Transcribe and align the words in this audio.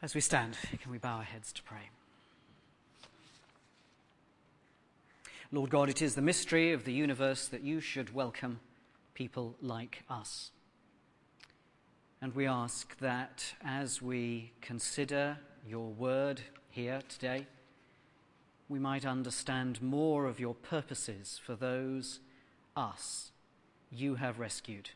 As 0.00 0.14
we 0.14 0.20
stand, 0.20 0.56
can 0.80 0.92
we 0.92 0.98
bow 0.98 1.16
our 1.16 1.22
heads 1.24 1.52
to 1.54 1.62
pray? 1.64 1.90
Lord 5.50 5.70
God, 5.70 5.88
it 5.88 6.00
is 6.00 6.14
the 6.14 6.22
mystery 6.22 6.72
of 6.72 6.84
the 6.84 6.92
universe 6.92 7.48
that 7.48 7.64
you 7.64 7.80
should 7.80 8.14
welcome 8.14 8.60
people 9.14 9.56
like 9.60 10.04
us. 10.08 10.52
And 12.22 12.32
we 12.36 12.46
ask 12.46 12.96
that 12.98 13.54
as 13.64 14.00
we 14.00 14.52
consider 14.60 15.38
your 15.66 15.88
word 15.88 16.42
here 16.70 17.00
today, 17.08 17.48
we 18.68 18.78
might 18.78 19.04
understand 19.04 19.82
more 19.82 20.26
of 20.26 20.38
your 20.38 20.54
purposes 20.54 21.40
for 21.44 21.56
those, 21.56 22.20
us, 22.76 23.32
you 23.90 24.14
have 24.14 24.38
rescued. 24.38 24.90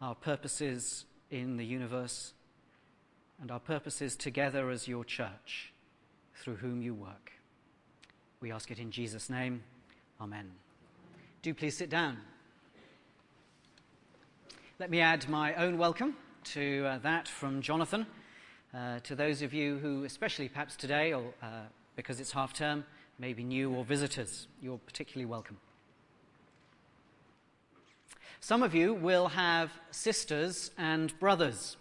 Our 0.00 0.14
purposes 0.14 1.06
in 1.28 1.56
the 1.56 1.66
universe 1.66 2.34
and 3.40 3.50
our 3.50 3.60
purposes 3.60 4.16
together 4.16 4.70
as 4.70 4.88
your 4.88 5.04
church 5.04 5.72
through 6.34 6.56
whom 6.56 6.82
you 6.82 6.94
work. 6.94 7.32
We 8.40 8.52
ask 8.52 8.70
it 8.70 8.78
in 8.78 8.90
Jesus' 8.90 9.30
name. 9.30 9.62
Amen. 10.20 10.50
Do 11.42 11.54
please 11.54 11.76
sit 11.76 11.90
down. 11.90 12.18
Let 14.78 14.90
me 14.90 15.00
add 15.00 15.28
my 15.28 15.54
own 15.54 15.78
welcome 15.78 16.16
to 16.44 16.84
uh, 16.86 16.98
that 16.98 17.28
from 17.28 17.62
Jonathan. 17.62 18.06
Uh, 18.74 18.98
to 19.00 19.14
those 19.14 19.40
of 19.40 19.54
you 19.54 19.78
who, 19.78 20.04
especially 20.04 20.48
perhaps 20.48 20.74
today, 20.74 21.12
or 21.12 21.22
uh, 21.42 21.62
because 21.96 22.18
it's 22.18 22.32
half 22.32 22.52
term, 22.52 22.84
may 23.18 23.32
be 23.32 23.44
new 23.44 23.72
or 23.72 23.84
visitors, 23.84 24.48
you're 24.60 24.78
particularly 24.78 25.26
welcome. 25.26 25.56
Some 28.40 28.62
of 28.62 28.74
you 28.74 28.92
will 28.92 29.28
have 29.28 29.70
sisters 29.90 30.70
and 30.76 31.18
brothers. 31.18 31.76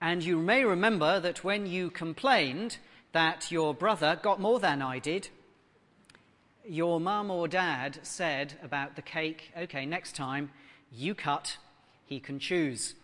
And 0.00 0.24
you 0.24 0.38
may 0.38 0.64
remember 0.64 1.20
that 1.20 1.44
when 1.44 1.66
you 1.66 1.90
complained 1.90 2.78
that 3.12 3.50
your 3.50 3.74
brother 3.74 4.18
got 4.22 4.40
more 4.40 4.58
than 4.58 4.80
I 4.80 4.98
did, 4.98 5.28
your 6.66 7.00
mum 7.00 7.30
or 7.30 7.48
dad 7.48 7.98
said 8.02 8.54
about 8.62 8.96
the 8.96 9.02
cake, 9.02 9.52
okay, 9.56 9.84
next 9.84 10.16
time 10.16 10.50
you 10.90 11.14
cut, 11.14 11.58
he 12.06 12.18
can 12.18 12.38
choose. 12.38 12.94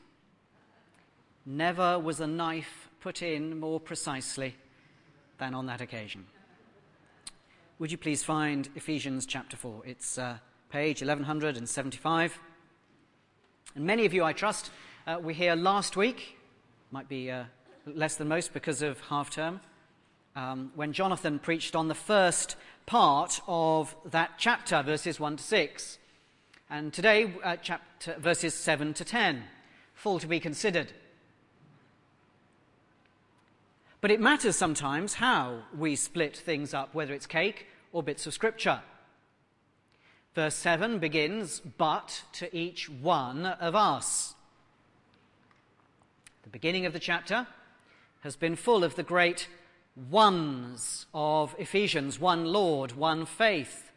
Never 1.44 1.98
was 1.98 2.20
a 2.20 2.26
knife 2.26 2.88
put 3.00 3.22
in 3.22 3.60
more 3.60 3.78
precisely 3.78 4.56
than 5.38 5.54
on 5.54 5.66
that 5.66 5.80
occasion. 5.80 6.26
Would 7.78 7.92
you 7.92 7.98
please 7.98 8.24
find 8.24 8.70
Ephesians 8.74 9.26
chapter 9.26 9.56
4? 9.56 9.82
It's 9.84 10.16
uh, 10.16 10.38
page 10.70 11.02
1175. 11.02 12.38
And 13.74 13.84
many 13.84 14.06
of 14.06 14.14
you, 14.14 14.24
I 14.24 14.32
trust, 14.32 14.70
uh, 15.06 15.18
were 15.20 15.32
here 15.32 15.54
last 15.54 15.94
week 15.94 16.35
might 16.96 17.10
be 17.10 17.30
uh, 17.30 17.44
less 17.84 18.16
than 18.16 18.26
most 18.26 18.54
because 18.54 18.80
of 18.80 18.98
half 19.00 19.28
term, 19.28 19.60
um, 20.34 20.72
when 20.76 20.94
Jonathan 20.94 21.38
preached 21.38 21.76
on 21.76 21.88
the 21.88 21.94
first 21.94 22.56
part 22.86 23.38
of 23.46 23.94
that 24.06 24.30
chapter, 24.38 24.82
verses 24.82 25.20
1 25.20 25.36
to 25.36 25.42
6. 25.42 25.98
And 26.70 26.94
today, 26.94 27.34
uh, 27.44 27.56
chapter, 27.56 28.16
verses 28.18 28.54
7 28.54 28.94
to 28.94 29.04
10, 29.04 29.42
full 29.92 30.18
to 30.20 30.26
be 30.26 30.40
considered. 30.40 30.94
But 34.00 34.10
it 34.10 34.18
matters 34.18 34.56
sometimes 34.56 35.12
how 35.12 35.64
we 35.76 35.96
split 35.96 36.34
things 36.34 36.72
up, 36.72 36.94
whether 36.94 37.12
it's 37.12 37.26
cake 37.26 37.66
or 37.92 38.02
bits 38.02 38.26
of 38.26 38.32
scripture. 38.32 38.80
Verse 40.34 40.54
7 40.54 40.98
begins, 40.98 41.60
But 41.60 42.22
to 42.32 42.56
each 42.56 42.88
one 42.88 43.44
of 43.44 43.74
us. 43.74 44.35
The 46.46 46.50
beginning 46.50 46.86
of 46.86 46.92
the 46.92 47.00
chapter 47.00 47.44
has 48.20 48.36
been 48.36 48.54
full 48.54 48.84
of 48.84 48.94
the 48.94 49.02
great 49.02 49.48
ones 50.08 51.06
of 51.12 51.56
Ephesians 51.58 52.20
one 52.20 52.44
Lord, 52.44 52.92
one 52.92 53.26
faith, 53.26 53.90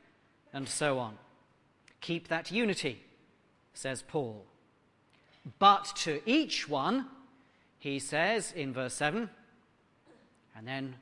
and 0.51 0.67
so 0.67 0.97
on. 0.97 1.19
Keep 2.01 2.27
that 2.29 2.49
unity, 2.49 3.03
says 3.75 4.01
Paul. 4.01 4.47
But 5.59 5.93
to 5.97 6.21
each 6.25 6.67
one, 6.67 7.05
he 7.77 7.99
says 7.99 8.51
in 8.51 8.73
verse 8.73 8.95
7, 8.95 9.29
and 10.57 10.67
then 10.67 10.95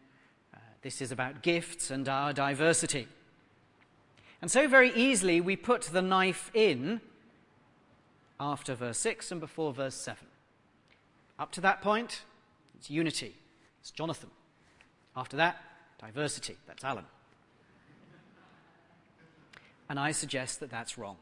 uh, 0.53 0.57
this 0.81 1.01
is 1.01 1.13
about 1.13 1.43
gifts 1.43 1.89
and 1.89 2.09
our 2.09 2.33
diversity. 2.33 3.07
And 4.41 4.51
so, 4.51 4.67
very 4.67 4.93
easily, 4.93 5.39
we 5.39 5.55
put 5.55 5.83
the 5.83 6.01
knife 6.01 6.51
in 6.53 6.99
after 8.37 8.75
verse 8.75 8.99
6 8.99 9.31
and 9.31 9.39
before 9.39 9.71
verse 9.71 9.95
7. 9.95 10.27
Up 11.39 11.51
to 11.53 11.61
that 11.61 11.81
point, 11.81 12.21
it's 12.75 12.89
unity. 12.89 13.35
It's 13.79 13.91
Jonathan. 13.91 14.29
After 15.15 15.37
that, 15.37 15.57
diversity. 15.99 16.57
That's 16.67 16.83
Alan. 16.83 17.05
And 19.89 19.99
I 19.99 20.11
suggest 20.11 20.59
that 20.59 20.69
that's 20.69 20.97
wrong. 20.97 21.17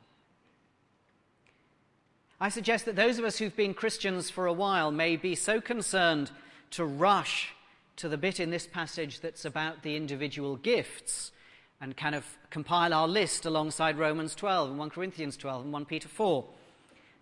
I 2.40 2.50
suggest 2.50 2.86
that 2.86 2.96
those 2.96 3.20
of 3.20 3.25
us 3.25 3.38
who've 3.38 3.56
been 3.56 3.74
Christians 3.74 4.30
for 4.30 4.46
a 4.46 4.54
while 4.54 4.92
may 4.92 5.16
be 5.16 5.36
so 5.36 5.62
concerned 5.62 6.31
to 6.72 6.84
rush 6.84 7.54
to 7.98 8.09
the 8.09 8.18
bit 8.18 8.40
in 8.40 8.50
this 8.50 8.68
passage 8.68 9.22
that's 9.22 9.46
about 9.46 9.84
the 9.84 9.96
individual 9.96 10.58
gifts 10.58 11.31
and 11.80 11.96
kind 11.96 12.16
of 12.16 12.25
compile 12.50 12.94
our 12.94 13.08
list 13.08 13.46
alongside 13.46 13.98
Romans 13.98 14.36
12 14.36 14.72
and 14.72 14.80
1 14.80 14.90
Corinthians 14.90 15.38
12 15.38 15.64
and 15.64 15.74
1 15.74 15.86
Peter 15.86 16.08
4 16.08 16.46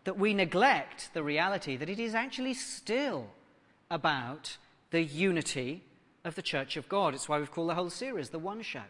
that 0.03 0.17
we 0.17 0.33
neglect 0.33 1.09
the 1.13 1.23
reality 1.23 1.77
that 1.77 1.89
it 1.89 1.99
is 1.99 2.13
actually 2.15 2.53
still 2.53 3.27
about 3.89 4.57
the 4.91 5.03
unity 5.03 5.83
of 6.23 6.35
the 6.35 6.41
Church 6.41 6.77
of 6.77 6.89
God. 6.89 7.13
It's 7.13 7.29
why 7.29 7.39
we've 7.39 7.51
called 7.51 7.69
the 7.69 7.75
whole 7.75 7.89
series 7.89 8.29
the 8.29 8.39
One 8.39 8.61
Show. 8.61 8.83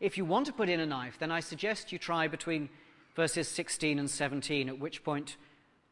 If 0.00 0.18
you 0.18 0.24
want 0.24 0.46
to 0.46 0.52
put 0.52 0.68
in 0.68 0.80
a 0.80 0.86
knife, 0.86 1.18
then 1.18 1.30
I 1.30 1.40
suggest 1.40 1.92
you 1.92 1.98
try 1.98 2.28
between 2.28 2.68
verses 3.14 3.48
16 3.48 3.98
and 3.98 4.10
17, 4.10 4.68
at 4.68 4.78
which 4.78 5.04
point 5.04 5.36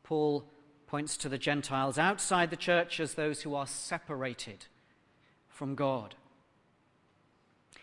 Paul 0.02 0.44
points 0.86 1.16
to 1.18 1.28
the 1.28 1.38
Gentiles 1.38 1.98
outside 1.98 2.50
the 2.50 2.56
church 2.56 3.00
as 3.00 3.14
those 3.14 3.42
who 3.42 3.54
are 3.54 3.66
separated 3.66 4.66
from 5.48 5.74
God. 5.74 6.14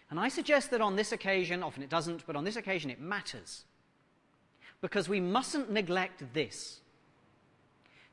And 0.09 0.19
I 0.19 0.27
suggest 0.27 0.71
that 0.71 0.81
on 0.81 0.95
this 0.95 1.11
occasion, 1.11 1.63
often 1.63 1.83
it 1.83 1.89
doesn't, 1.89 2.25
but 2.27 2.35
on 2.35 2.43
this 2.43 2.55
occasion 2.55 2.89
it 2.89 2.99
matters 2.99 3.63
because 4.81 5.09
we 5.09 5.19
mustn't 5.19 5.71
neglect 5.71 6.33
this 6.33 6.81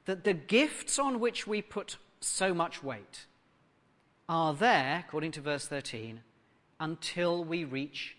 that 0.06 0.24
the 0.24 0.34
gifts 0.34 0.98
on 0.98 1.20
which 1.20 1.46
we 1.46 1.60
put 1.60 1.96
so 2.20 2.54
much 2.54 2.82
weight 2.82 3.26
are 4.28 4.54
there, 4.54 5.04
according 5.06 5.32
to 5.32 5.40
verse 5.40 5.66
13, 5.66 6.20
until 6.80 7.44
we 7.44 7.64
reach 7.64 8.16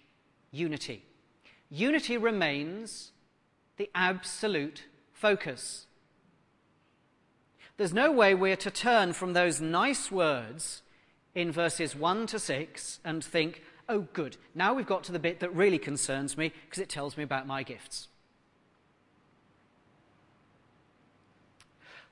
unity. 0.51 1.03
Unity 1.69 2.17
remains 2.17 3.11
the 3.77 3.89
absolute 3.93 4.85
focus. 5.11 5.87
There's 7.77 7.93
no 7.93 8.11
way 8.11 8.33
we're 8.33 8.55
to 8.57 8.71
turn 8.71 9.13
from 9.13 9.33
those 9.33 9.61
nice 9.61 10.11
words 10.11 10.81
in 11.35 11.51
verses 11.51 11.95
1 11.95 12.27
to 12.27 12.39
6 12.39 12.99
and 13.05 13.23
think, 13.23 13.61
oh, 13.87 14.07
good, 14.13 14.37
now 14.55 14.73
we've 14.73 14.87
got 14.87 15.03
to 15.05 15.11
the 15.11 15.19
bit 15.19 15.39
that 15.39 15.53
really 15.53 15.77
concerns 15.77 16.37
me 16.37 16.51
because 16.65 16.81
it 16.81 16.89
tells 16.89 17.17
me 17.17 17.23
about 17.23 17.45
my 17.45 17.63
gifts. 17.63 18.07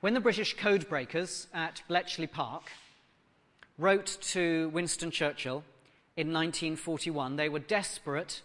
When 0.00 0.12
the 0.12 0.20
British 0.20 0.54
codebreakers 0.56 1.46
at 1.54 1.82
Bletchley 1.88 2.26
Park 2.26 2.64
wrote 3.78 4.18
to 4.20 4.68
Winston 4.68 5.10
Churchill 5.10 5.64
in 6.18 6.34
1941, 6.34 7.36
they 7.36 7.48
were 7.48 7.60
desperate 7.60 8.42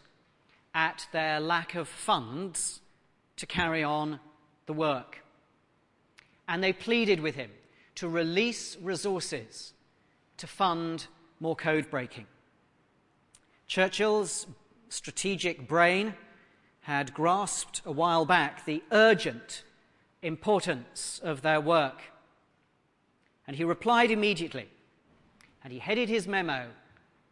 at 0.73 1.07
their 1.11 1.41
lack 1.41 1.75
of 1.75 1.90
funds 1.90 2.79
to 3.35 3.45
carry 3.45 3.84
on 3.84 4.22
the 4.66 4.72
work. 4.72 5.25
And 6.47 6.63
they 6.63 6.72
pleaded 6.72 7.20
with 7.20 7.35
him 7.35 7.52
to 7.96 8.08
release 8.08 8.78
resources 8.81 9.73
to 10.37 10.47
fund 10.47 11.08
more 11.41 11.58
code 11.58 11.90
breaking. 11.91 12.28
Churchill's 13.67 14.47
strategic 14.87 15.67
brain 15.67 16.14
had 16.81 17.14
grasped 17.14 17.81
a 17.85 17.91
while 17.91 18.26
back 18.26 18.64
the 18.64 18.81
urgent 18.93 19.64
importance 20.22 21.20
of 21.23 21.41
their 21.41 21.62
work. 21.62 22.02
And 23.47 23.56
he 23.56 23.64
replied 23.64 24.12
immediately, 24.12 24.70
and 25.64 25.73
he 25.73 25.79
headed 25.79 26.09
his 26.09 26.28
memo 26.28 26.68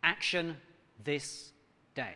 Action 0.03 0.57
This 1.03 1.51
Day. 1.95 2.15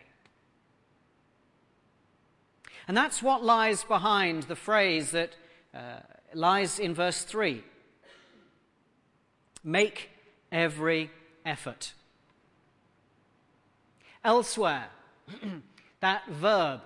And 2.86 2.96
that's 2.96 3.22
what 3.22 3.42
lies 3.42 3.84
behind 3.84 4.44
the 4.44 4.56
phrase 4.56 5.12
that 5.12 5.36
uh, 5.74 6.00
lies 6.34 6.78
in 6.78 6.94
verse 6.94 7.22
3 7.24 7.64
Make 9.62 10.10
every 10.52 11.10
effort. 11.46 11.94
Elsewhere, 14.22 14.88
that 16.00 16.28
verb 16.28 16.82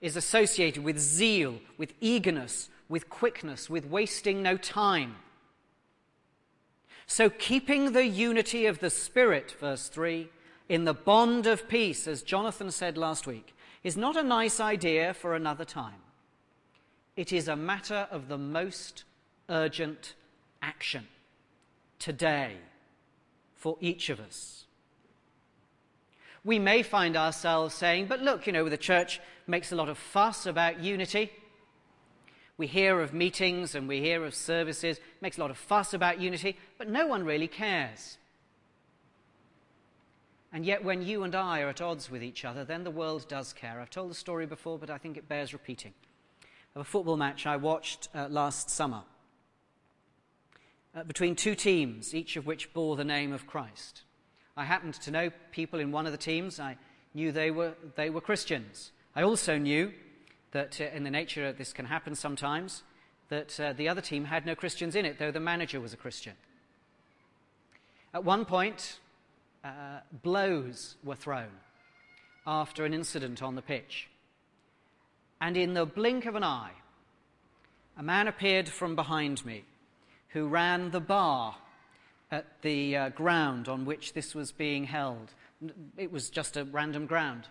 is 0.00 0.16
associated 0.16 0.82
with 0.82 0.98
zeal, 0.98 1.58
with 1.76 1.92
eagerness, 2.00 2.70
with 2.92 3.08
quickness, 3.08 3.70
with 3.70 3.86
wasting 3.86 4.42
no 4.42 4.58
time. 4.58 5.16
So, 7.06 7.30
keeping 7.30 7.92
the 7.92 8.04
unity 8.04 8.66
of 8.66 8.80
the 8.80 8.90
Spirit, 8.90 9.56
verse 9.58 9.88
3, 9.88 10.28
in 10.68 10.84
the 10.84 10.92
bond 10.92 11.46
of 11.46 11.68
peace, 11.68 12.06
as 12.06 12.20
Jonathan 12.20 12.70
said 12.70 12.98
last 12.98 13.26
week, 13.26 13.54
is 13.82 13.96
not 13.96 14.14
a 14.14 14.22
nice 14.22 14.60
idea 14.60 15.14
for 15.14 15.34
another 15.34 15.64
time. 15.64 16.02
It 17.16 17.32
is 17.32 17.48
a 17.48 17.56
matter 17.56 18.08
of 18.10 18.28
the 18.28 18.36
most 18.36 19.04
urgent 19.48 20.14
action 20.60 21.08
today 21.98 22.56
for 23.54 23.78
each 23.80 24.10
of 24.10 24.20
us. 24.20 24.64
We 26.44 26.58
may 26.58 26.82
find 26.82 27.16
ourselves 27.16 27.74
saying, 27.74 28.06
but 28.06 28.20
look, 28.20 28.46
you 28.46 28.52
know, 28.52 28.68
the 28.68 28.76
church 28.76 29.18
makes 29.46 29.72
a 29.72 29.76
lot 29.76 29.88
of 29.88 29.96
fuss 29.96 30.44
about 30.44 30.80
unity. 30.80 31.32
We 32.56 32.66
hear 32.66 33.00
of 33.00 33.14
meetings 33.14 33.74
and 33.74 33.88
we 33.88 34.00
hear 34.00 34.24
of 34.24 34.34
services, 34.34 35.00
makes 35.20 35.38
a 35.38 35.40
lot 35.40 35.50
of 35.50 35.56
fuss 35.56 35.94
about 35.94 36.20
unity, 36.20 36.56
but 36.78 36.88
no 36.88 37.06
one 37.06 37.24
really 37.24 37.48
cares. 37.48 38.18
And 40.52 40.66
yet, 40.66 40.84
when 40.84 41.00
you 41.00 41.22
and 41.22 41.34
I 41.34 41.62
are 41.62 41.70
at 41.70 41.80
odds 41.80 42.10
with 42.10 42.22
each 42.22 42.44
other, 42.44 42.62
then 42.62 42.84
the 42.84 42.90
world 42.90 43.26
does 43.26 43.54
care. 43.54 43.80
I've 43.80 43.88
told 43.88 44.10
the 44.10 44.14
story 44.14 44.44
before, 44.44 44.78
but 44.78 44.90
I 44.90 44.98
think 44.98 45.16
it 45.16 45.28
bears 45.28 45.54
repeating. 45.54 45.94
Of 46.74 46.82
a 46.82 46.84
football 46.84 47.16
match 47.16 47.46
I 47.46 47.56
watched 47.56 48.08
uh, 48.14 48.28
last 48.28 48.68
summer 48.68 49.02
uh, 50.94 51.04
between 51.04 51.36
two 51.36 51.54
teams, 51.54 52.14
each 52.14 52.36
of 52.36 52.46
which 52.46 52.72
bore 52.74 52.96
the 52.96 53.04
name 53.04 53.32
of 53.32 53.46
Christ. 53.46 54.02
I 54.56 54.64
happened 54.64 54.94
to 54.94 55.10
know 55.10 55.30
people 55.52 55.80
in 55.80 55.90
one 55.90 56.04
of 56.04 56.12
the 56.12 56.18
teams. 56.18 56.60
I 56.60 56.76
knew 57.14 57.32
they 57.32 57.50
were, 57.50 57.72
they 57.96 58.10
were 58.10 58.20
Christians. 58.20 58.92
I 59.14 59.22
also 59.22 59.56
knew 59.56 59.92
that 60.52 60.80
uh, 60.80 60.84
in 60.94 61.04
the 61.04 61.10
nature 61.10 61.46
of 61.46 61.58
this 61.58 61.72
can 61.72 61.86
happen 61.86 62.14
sometimes, 62.14 62.82
that 63.28 63.58
uh, 63.58 63.72
the 63.72 63.88
other 63.88 64.00
team 64.00 64.24
had 64.24 64.46
no 64.46 64.54
Christians 64.54 64.94
in 64.94 65.04
it, 65.04 65.18
though 65.18 65.30
the 65.30 65.40
manager 65.40 65.80
was 65.80 65.92
a 65.92 65.96
Christian. 65.96 66.34
At 68.14 68.24
one 68.24 68.44
point, 68.44 68.98
uh, 69.64 70.00
blows 70.22 70.96
were 71.02 71.16
thrown 71.16 71.50
after 72.46 72.84
an 72.84 72.92
incident 72.92 73.42
on 73.42 73.54
the 73.54 73.62
pitch. 73.62 74.08
And 75.40 75.56
in 75.56 75.74
the 75.74 75.86
blink 75.86 76.26
of 76.26 76.34
an 76.34 76.44
eye, 76.44 76.72
a 77.96 78.02
man 78.02 78.28
appeared 78.28 78.68
from 78.68 78.94
behind 78.94 79.44
me 79.44 79.64
who 80.28 80.46
ran 80.46 80.90
the 80.90 81.00
bar 81.00 81.56
at 82.30 82.46
the 82.62 82.96
uh, 82.96 83.08
ground 83.10 83.68
on 83.68 83.84
which 83.84 84.12
this 84.12 84.34
was 84.34 84.52
being 84.52 84.84
held. 84.84 85.32
It 85.96 86.10
was 86.10 86.30
just 86.30 86.56
a 86.56 86.64
random 86.64 87.06
ground. 87.06 87.48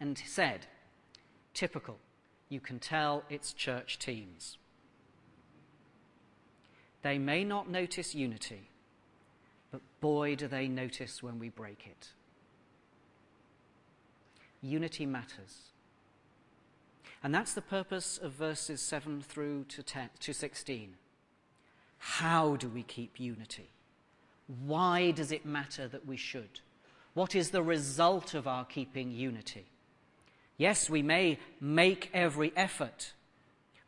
And 0.00 0.18
said, 0.18 0.66
typical, 1.58 1.98
you 2.48 2.60
can 2.60 2.78
tell 2.78 3.24
it's 3.28 3.52
church 3.52 3.98
teams. 3.98 4.58
They 7.02 7.18
may 7.18 7.42
not 7.42 7.68
notice 7.68 8.14
unity, 8.14 8.68
but 9.72 9.80
boy, 10.00 10.36
do 10.36 10.46
they 10.46 10.68
notice 10.68 11.20
when 11.20 11.40
we 11.40 11.48
break 11.48 11.84
it. 11.84 12.10
Unity 14.62 15.04
matters. 15.04 15.72
And 17.24 17.34
that's 17.34 17.54
the 17.54 17.62
purpose 17.62 18.18
of 18.18 18.32
verses 18.32 18.80
7 18.80 19.20
through 19.20 19.64
to, 19.64 19.82
10, 19.82 20.10
to 20.20 20.32
16. 20.32 20.94
How 21.98 22.54
do 22.54 22.68
we 22.68 22.84
keep 22.84 23.18
unity? 23.18 23.70
Why 24.64 25.10
does 25.10 25.32
it 25.32 25.44
matter 25.44 25.88
that 25.88 26.06
we 26.06 26.16
should? 26.16 26.60
What 27.14 27.34
is 27.34 27.50
the 27.50 27.64
result 27.64 28.34
of 28.34 28.46
our 28.46 28.64
keeping 28.64 29.10
unity? 29.10 29.66
Yes, 30.58 30.90
we 30.90 31.02
may 31.02 31.38
make 31.60 32.10
every 32.12 32.52
effort, 32.56 33.12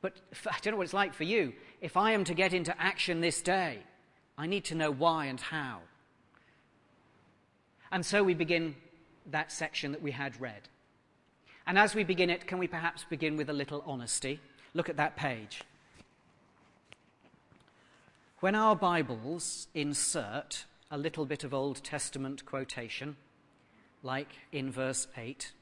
but 0.00 0.14
I 0.46 0.56
don't 0.62 0.72
know 0.72 0.78
what 0.78 0.84
it's 0.84 0.94
like 0.94 1.14
for 1.14 1.25
you. 1.25 1.52
If 1.81 1.96
I 1.96 2.12
am 2.12 2.25
to 2.25 2.34
get 2.34 2.55
into 2.55 2.81
action 2.81 3.20
this 3.20 3.43
day, 3.43 3.81
I 4.38 4.46
need 4.46 4.64
to 4.67 4.76
know 4.76 4.90
why 4.90 5.26
and 5.26 5.40
how. 5.40 5.81
And 7.90 8.06
so 8.06 8.22
we 8.22 8.34
begin 8.34 8.76
that 9.26 9.50
section 9.50 9.90
that 9.93 10.00
we 10.00 10.12
had 10.12 10.40
read. 10.40 10.69
And 11.67 11.76
as 11.78 11.94
we 11.94 12.05
begin 12.05 12.31
it, 12.31 12.46
can 12.46 12.58
we 12.58 12.69
perhaps 12.69 13.05
begin 13.05 13.37
with 13.37 13.50
a 13.50 13.52
little 13.52 13.82
honesty? 13.84 14.40
Look 14.72 14.88
at 14.88 14.96
that 14.96 15.17
page. 15.17 15.62
When 18.38 18.55
our 18.55 18.76
Bibles 18.76 19.67
insert 19.75 20.64
a 20.90 20.96
little 20.96 21.26
bit 21.26 21.44
of 21.44 21.52
Old 21.52 21.82
Testament 21.82 22.46
quotation, 22.46 23.17
like 24.02 24.32
in 24.52 24.70
verse 24.70 25.08
8, 25.17 25.52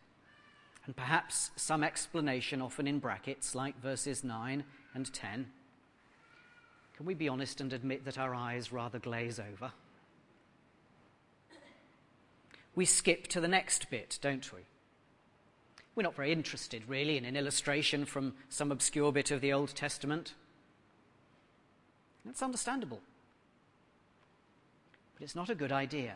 and 0.89 0.97
perhaps 0.97 1.51
some 1.55 1.85
explanation, 1.85 2.63
often 2.63 2.87
in 2.87 2.99
brackets, 2.99 3.55
like 3.55 3.79
verses 3.79 4.25
9 4.25 4.65
and 4.95 5.13
10, 5.13 5.47
can 6.97 7.05
we 7.05 7.13
be 7.13 7.29
honest 7.29 7.61
and 7.61 7.75
admit 7.75 8.07
that 8.07 8.17
our 8.17 8.35
eyes 8.35 8.73
rather 8.73 8.99
glaze 8.99 9.39
over? 9.39 9.71
We 12.75 12.87
skip 12.87 13.27
to 13.27 13.41
the 13.41 13.49
next 13.49 13.91
bit, 13.91 14.19
don't 14.23 14.51
we? 14.51 14.61
We're 15.95 16.05
not 16.05 16.17
very 16.17 16.33
interested, 16.33 16.83
really, 16.89 17.19
in 17.19 17.27
an 17.27 17.37
illustration 17.37 18.07
from 18.07 18.33
some 18.49 18.73
obscure 18.73 19.13
bit 19.13 19.31
of 19.31 19.43
the 19.43 19.53
Old 19.53 19.75
Testament. 19.75 20.33
It's 22.27 22.43
understandable. 22.43 23.01
But 25.15 25.25
it's 25.25 25.37
not 25.37 25.51
a 25.51 25.55
good 25.55 25.71
idea. 25.71 26.15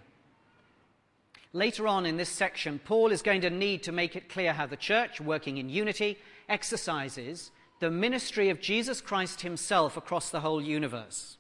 Later 1.52 1.86
on 1.86 2.06
in 2.06 2.16
this 2.16 2.30
section, 2.30 2.78
Paul 2.78 3.12
is 3.12 3.20
going 3.20 3.42
to 3.42 3.50
need 3.50 3.82
to 3.82 3.92
make 3.92 4.16
it 4.16 4.28
clear 4.28 4.54
how 4.54 4.66
the 4.66 4.76
church, 4.76 5.20
working 5.20 5.58
in 5.58 5.68
unity, 5.68 6.18
exercises 6.48 7.50
the 7.80 7.90
ministry 7.90 8.48
of 8.48 8.60
Jesus 8.60 9.00
Christ 9.00 9.42
himself 9.42 9.96
across 9.96 10.30
the 10.30 10.40
whole 10.40 10.62
universe. 10.62 11.36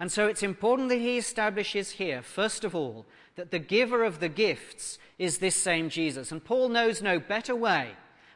And 0.00 0.10
so 0.10 0.26
it's 0.26 0.42
important 0.42 0.88
that 0.88 0.98
he 0.98 1.18
establishes 1.18 1.92
here, 1.92 2.20
first 2.22 2.64
of 2.64 2.74
all, 2.74 3.06
that 3.36 3.50
the 3.50 3.58
giver 3.58 4.02
of 4.02 4.18
the 4.18 4.28
gifts 4.28 4.98
is 5.18 5.38
this 5.38 5.54
same 5.54 5.88
Jesus. 5.88 6.32
And 6.32 6.44
Paul 6.44 6.68
knows 6.68 7.00
no 7.00 7.18
better 7.18 7.54
way 7.54 7.92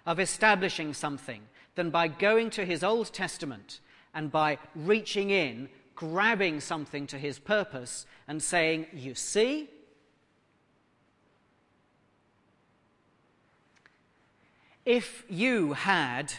of 0.06 0.20
establishing 0.20 0.94
something 0.94 1.42
than 1.74 1.90
by 1.90 2.08
going 2.08 2.50
to 2.50 2.64
his 2.64 2.84
Old 2.84 3.12
Testament 3.12 3.80
and 4.14 4.30
by 4.30 4.58
reaching 4.74 5.30
in, 5.30 5.68
grabbing 5.94 6.60
something 6.60 7.06
to 7.08 7.18
his 7.18 7.38
purpose, 7.38 8.06
and 8.28 8.42
saying, 8.42 8.86
You 8.92 9.14
see? 9.14 9.68
If 14.86 15.24
you 15.28 15.74
had 15.74 16.32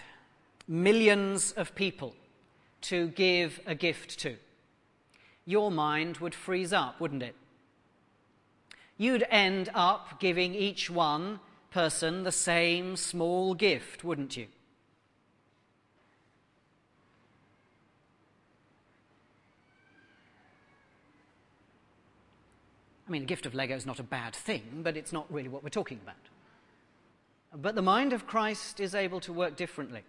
millions 0.68 1.52
of 1.52 1.76
people 1.76 2.16
to 2.82 3.10
give 3.10 3.60
a 3.68 3.76
gift 3.76 4.20
to, 4.20 4.38
your 5.46 5.70
mind 5.70 6.18
would 6.18 6.34
freeze 6.34 6.74
up, 6.74 7.00
wouldn't 7.00 7.22
it? 7.22 7.36
You'd 8.98 9.26
end 9.30 9.70
up 9.74 10.20
giving 10.20 10.56
each 10.56 10.90
one 10.90 11.40
person 11.72 12.24
the 12.24 12.32
same 12.32 12.96
small 12.98 13.54
gift, 13.54 14.04
wouldn't 14.04 14.36
you? 14.36 14.48
I 23.08 23.12
mean, 23.12 23.24
a 23.24 23.26
gift 23.26 23.46
of 23.46 23.54
Lego 23.54 23.76
is 23.76 23.86
not 23.86 24.00
a 24.00 24.04
bad 24.04 24.36
thing, 24.36 24.82
but 24.84 24.96
it's 24.96 25.12
not 25.12 25.32
really 25.32 25.50
what 25.50 25.64
we're 25.64 25.70
talking 25.70 26.00
about. 26.02 26.16
But 27.54 27.76
the 27.76 27.82
mind 27.82 28.14
of 28.14 28.28
Christ 28.28 28.80
is 28.80 28.96
able 28.96 29.20
to 29.22 29.34
work 29.34 29.56
differently. 29.56 30.04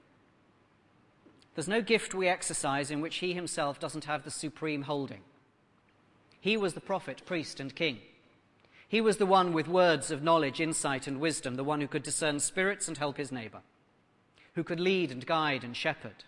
There's 1.54 1.68
no 1.68 1.82
gift 1.82 2.14
we 2.14 2.28
exercise 2.28 2.90
in 2.90 3.00
which 3.00 3.16
he 3.16 3.34
himself 3.34 3.78
doesn't 3.78 4.04
have 4.04 4.24
the 4.24 4.30
supreme 4.30 4.82
holding. 4.82 5.20
He 6.40 6.56
was 6.56 6.74
the 6.74 6.80
prophet, 6.80 7.22
priest, 7.26 7.60
and 7.60 7.74
king. 7.74 7.98
He 8.88 9.00
was 9.00 9.16
the 9.16 9.26
one 9.26 9.52
with 9.52 9.68
words 9.68 10.10
of 10.10 10.22
knowledge, 10.22 10.60
insight, 10.60 11.06
and 11.06 11.20
wisdom, 11.20 11.54
the 11.54 11.64
one 11.64 11.80
who 11.80 11.88
could 11.88 12.02
discern 12.02 12.40
spirits 12.40 12.88
and 12.88 12.98
help 12.98 13.16
his 13.16 13.32
neighbor, 13.32 13.60
who 14.54 14.64
could 14.64 14.80
lead 14.80 15.10
and 15.10 15.26
guide 15.26 15.64
and 15.64 15.76
shepherd. 15.76 16.24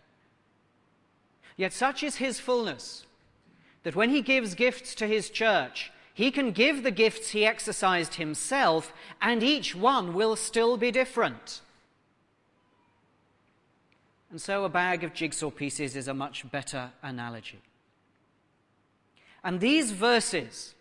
Yet 1.56 1.72
such 1.72 2.02
is 2.02 2.16
his 2.16 2.40
fullness 2.40 3.06
that 3.82 3.94
when 3.94 4.10
he 4.10 4.22
gives 4.22 4.54
gifts 4.54 4.94
to 4.96 5.06
his 5.06 5.30
church, 5.30 5.92
he 6.14 6.30
can 6.30 6.52
give 6.52 6.84
the 6.84 6.92
gifts 6.92 7.30
he 7.30 7.44
exercised 7.44 8.14
himself, 8.14 8.92
and 9.20 9.42
each 9.42 9.74
one 9.74 10.14
will 10.14 10.36
still 10.36 10.76
be 10.76 10.92
different. 10.92 11.60
And 14.30 14.40
so 14.40 14.64
a 14.64 14.68
bag 14.68 15.04
of 15.04 15.12
jigsaw 15.12 15.50
pieces 15.50 15.96
is 15.96 16.08
a 16.08 16.14
much 16.14 16.50
better 16.50 16.92
analogy. 17.02 17.60
And 19.42 19.60
these 19.60 19.90
verses, 19.90 20.74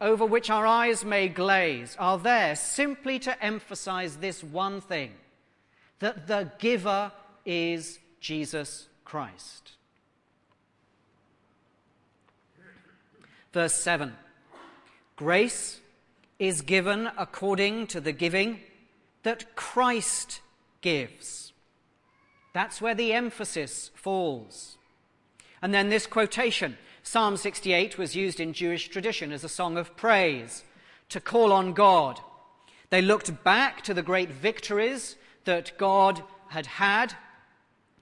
over 0.00 0.24
which 0.24 0.48
our 0.48 0.66
eyes 0.66 1.04
may 1.04 1.28
glaze, 1.28 1.96
are 1.98 2.18
there 2.18 2.54
simply 2.56 3.18
to 3.20 3.44
emphasize 3.44 4.16
this 4.16 4.42
one 4.42 4.80
thing 4.80 5.12
that 5.98 6.26
the 6.28 6.50
giver 6.58 7.12
is 7.44 7.98
Jesus 8.20 8.88
Christ. 9.04 9.72
Verse 13.52 13.74
7 13.74 14.14
Grace 15.16 15.80
is 16.38 16.62
given 16.62 17.10
according 17.16 17.86
to 17.88 18.00
the 18.00 18.12
giving 18.12 18.60
that 19.22 19.54
Christ 19.54 20.40
gives. 20.80 21.52
That's 22.52 22.80
where 22.80 22.94
the 22.94 23.12
emphasis 23.12 23.90
falls. 23.94 24.76
And 25.62 25.72
then 25.72 25.88
this 25.88 26.06
quotation 26.06 26.76
Psalm 27.04 27.36
68 27.36 27.98
was 27.98 28.14
used 28.14 28.40
in 28.40 28.52
Jewish 28.52 28.88
tradition 28.88 29.32
as 29.32 29.44
a 29.44 29.48
song 29.48 29.76
of 29.76 29.96
praise 29.96 30.64
to 31.08 31.20
call 31.20 31.52
on 31.52 31.72
God. 31.72 32.20
They 32.90 33.02
looked 33.02 33.42
back 33.42 33.82
to 33.84 33.94
the 33.94 34.02
great 34.02 34.30
victories 34.30 35.16
that 35.44 35.76
God 35.78 36.22
had 36.48 36.66
had 36.66 37.14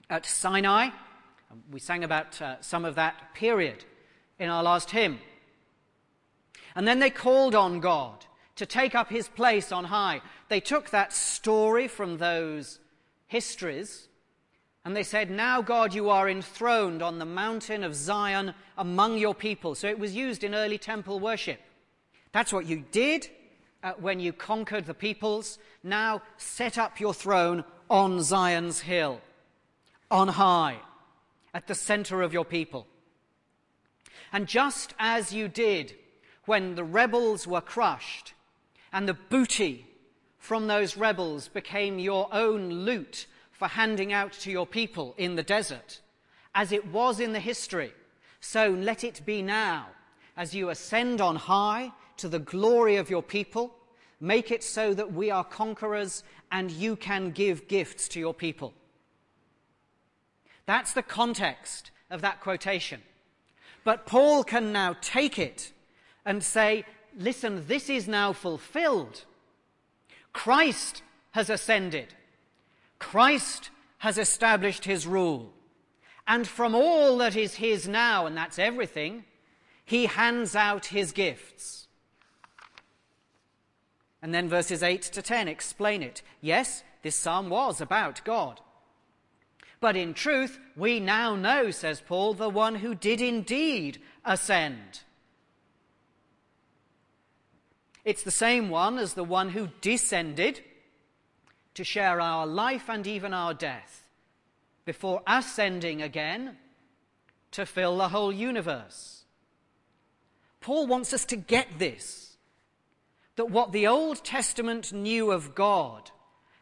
at 0.09 0.25
Sinai. 0.25 0.89
We 1.71 1.79
sang 1.79 2.03
about 2.03 2.41
uh, 2.41 2.61
some 2.61 2.85
of 2.85 2.95
that 2.95 3.33
period 3.33 3.85
in 4.37 4.49
our 4.49 4.63
last 4.63 4.91
hymn. 4.91 5.19
And 6.75 6.87
then 6.87 6.99
they 6.99 7.09
called 7.09 7.55
on 7.55 7.79
God 7.79 8.25
to 8.55 8.65
take 8.65 8.95
up 8.95 9.09
his 9.09 9.27
place 9.27 9.71
on 9.71 9.85
high. 9.85 10.21
They 10.49 10.59
took 10.59 10.89
that 10.89 11.13
story 11.13 11.87
from 11.87 12.17
those 12.17 12.79
histories 13.27 14.07
and 14.83 14.95
they 14.95 15.03
said, 15.03 15.29
Now, 15.29 15.61
God, 15.61 15.93
you 15.93 16.09
are 16.09 16.29
enthroned 16.29 17.01
on 17.01 17.19
the 17.19 17.25
mountain 17.25 17.83
of 17.83 17.95
Zion 17.95 18.53
among 18.77 19.17
your 19.17 19.35
people. 19.35 19.75
So 19.75 19.87
it 19.87 19.99
was 19.99 20.15
used 20.15 20.43
in 20.43 20.55
early 20.55 20.77
temple 20.77 21.19
worship. 21.19 21.59
That's 22.31 22.51
what 22.51 22.65
you 22.65 22.85
did 22.91 23.29
uh, 23.83 23.93
when 23.99 24.19
you 24.19 24.33
conquered 24.33 24.85
the 24.85 24.93
peoples. 24.93 25.59
Now, 25.83 26.23
set 26.37 26.77
up 26.77 26.99
your 26.99 27.13
throne 27.13 27.63
on 27.89 28.23
Zion's 28.23 28.79
hill, 28.79 29.21
on 30.09 30.29
high, 30.29 30.77
at 31.53 31.67
the 31.67 31.75
center 31.75 32.21
of 32.21 32.33
your 32.33 32.45
people. 32.45 32.87
And 34.33 34.47
just 34.47 34.95
as 34.97 35.33
you 35.33 35.47
did 35.47 35.93
when 36.45 36.75
the 36.75 36.83
rebels 36.83 37.47
were 37.47 37.61
crushed 37.61 38.33
and 38.91 39.07
the 39.07 39.13
booty 39.13 39.85
from 40.37 40.67
those 40.67 40.97
rebels 40.97 41.47
became 41.47 41.99
your 41.99 42.27
own 42.31 42.69
loot 42.69 43.27
for 43.51 43.67
handing 43.67 44.11
out 44.11 44.33
to 44.33 44.51
your 44.51 44.65
people 44.65 45.13
in 45.17 45.35
the 45.35 45.43
desert, 45.43 46.01
as 46.55 46.71
it 46.71 46.87
was 46.87 47.19
in 47.19 47.31
the 47.31 47.39
history, 47.39 47.93
so 48.39 48.71
let 48.71 49.03
it 49.03 49.21
be 49.23 49.41
now, 49.43 49.87
as 50.35 50.55
you 50.55 50.69
ascend 50.69 51.21
on 51.21 51.35
high 51.35 51.91
to 52.17 52.27
the 52.27 52.39
glory 52.39 52.95
of 52.95 53.09
your 53.09 53.21
people. 53.21 53.73
Make 54.19 54.51
it 54.51 54.63
so 54.63 54.93
that 54.95 55.13
we 55.13 55.29
are 55.29 55.43
conquerors 55.43 56.23
and 56.51 56.71
you 56.71 56.95
can 56.95 57.31
give 57.31 57.67
gifts 57.67 58.07
to 58.09 58.19
your 58.19 58.33
people. 58.33 58.73
That's 60.65 60.93
the 60.93 61.03
context 61.03 61.91
of 62.09 62.21
that 62.21 62.41
quotation. 62.41 63.01
But 63.83 64.05
Paul 64.05 64.43
can 64.43 64.71
now 64.71 64.95
take 65.01 65.39
it 65.39 65.71
and 66.25 66.43
say, 66.43 66.85
listen, 67.17 67.65
this 67.67 67.89
is 67.89 68.07
now 68.07 68.33
fulfilled. 68.33 69.25
Christ 70.33 71.03
has 71.31 71.49
ascended. 71.49 72.13
Christ 72.99 73.69
has 73.99 74.17
established 74.17 74.85
his 74.85 75.07
rule. 75.07 75.51
And 76.27 76.47
from 76.47 76.75
all 76.75 77.17
that 77.17 77.35
is 77.35 77.55
his 77.55 77.87
now, 77.87 78.25
and 78.25 78.37
that's 78.37 78.59
everything, 78.59 79.25
he 79.83 80.05
hands 80.05 80.55
out 80.55 80.87
his 80.87 81.11
gifts. 81.11 81.87
And 84.21 84.33
then 84.33 84.47
verses 84.47 84.83
8 84.83 85.01
to 85.01 85.21
10 85.21 85.47
explain 85.47 86.03
it. 86.03 86.21
Yes, 86.41 86.83
this 87.01 87.15
psalm 87.15 87.49
was 87.49 87.81
about 87.81 88.23
God. 88.23 88.61
But 89.79 89.95
in 89.95 90.13
truth, 90.13 90.59
we 90.77 90.99
now 90.99 91.35
know, 91.35 91.71
says 91.71 92.01
Paul, 92.05 92.35
the 92.35 92.49
one 92.49 92.75
who 92.75 92.93
did 92.93 93.19
indeed 93.19 93.99
ascend. 94.23 95.01
It's 98.03 98.23
the 98.23 98.31
same 98.31 98.69
one 98.69 98.97
as 98.97 99.13
the 99.13 99.23
one 99.23 99.49
who 99.49 99.69
descended 99.81 100.61
to 101.73 101.83
share 101.83 102.19
our 102.19 102.47
life 102.47 102.89
and 102.89 103.05
even 103.05 103.33
our 103.33 103.53
death 103.53 104.07
before 104.85 105.21
ascending 105.27 106.01
again 106.01 106.57
to 107.51 107.65
fill 107.65 107.97
the 107.97 108.09
whole 108.09 108.31
universe. 108.31 109.23
Paul 110.59 110.87
wants 110.87 111.13
us 111.13 111.25
to 111.25 111.35
get 111.35 111.79
this 111.79 112.37
that 113.35 113.49
what 113.49 113.71
the 113.71 113.87
Old 113.87 114.23
Testament 114.23 114.91
knew 114.91 115.31
of 115.31 115.55
God 115.55 116.11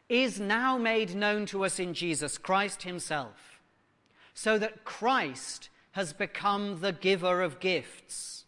is 0.07 0.39
now 0.39 0.77
made 0.77 1.15
known 1.15 1.45
to 1.47 1.65
us 1.65 1.79
in 1.79 1.93
Jesus 1.93 2.37
Christ 2.37 2.83
Himself, 2.83 3.59
so 4.33 4.57
that 4.57 4.85
Christ 4.85 5.69
has 5.91 6.13
become 6.13 6.79
the 6.79 6.91
giver 6.91 7.41
of 7.41 7.59
gifts. 7.59 8.38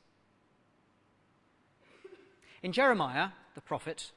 In 2.63 2.71
Jeremiah, 2.71 3.29
the 3.55 3.61
prophet, 3.61 4.11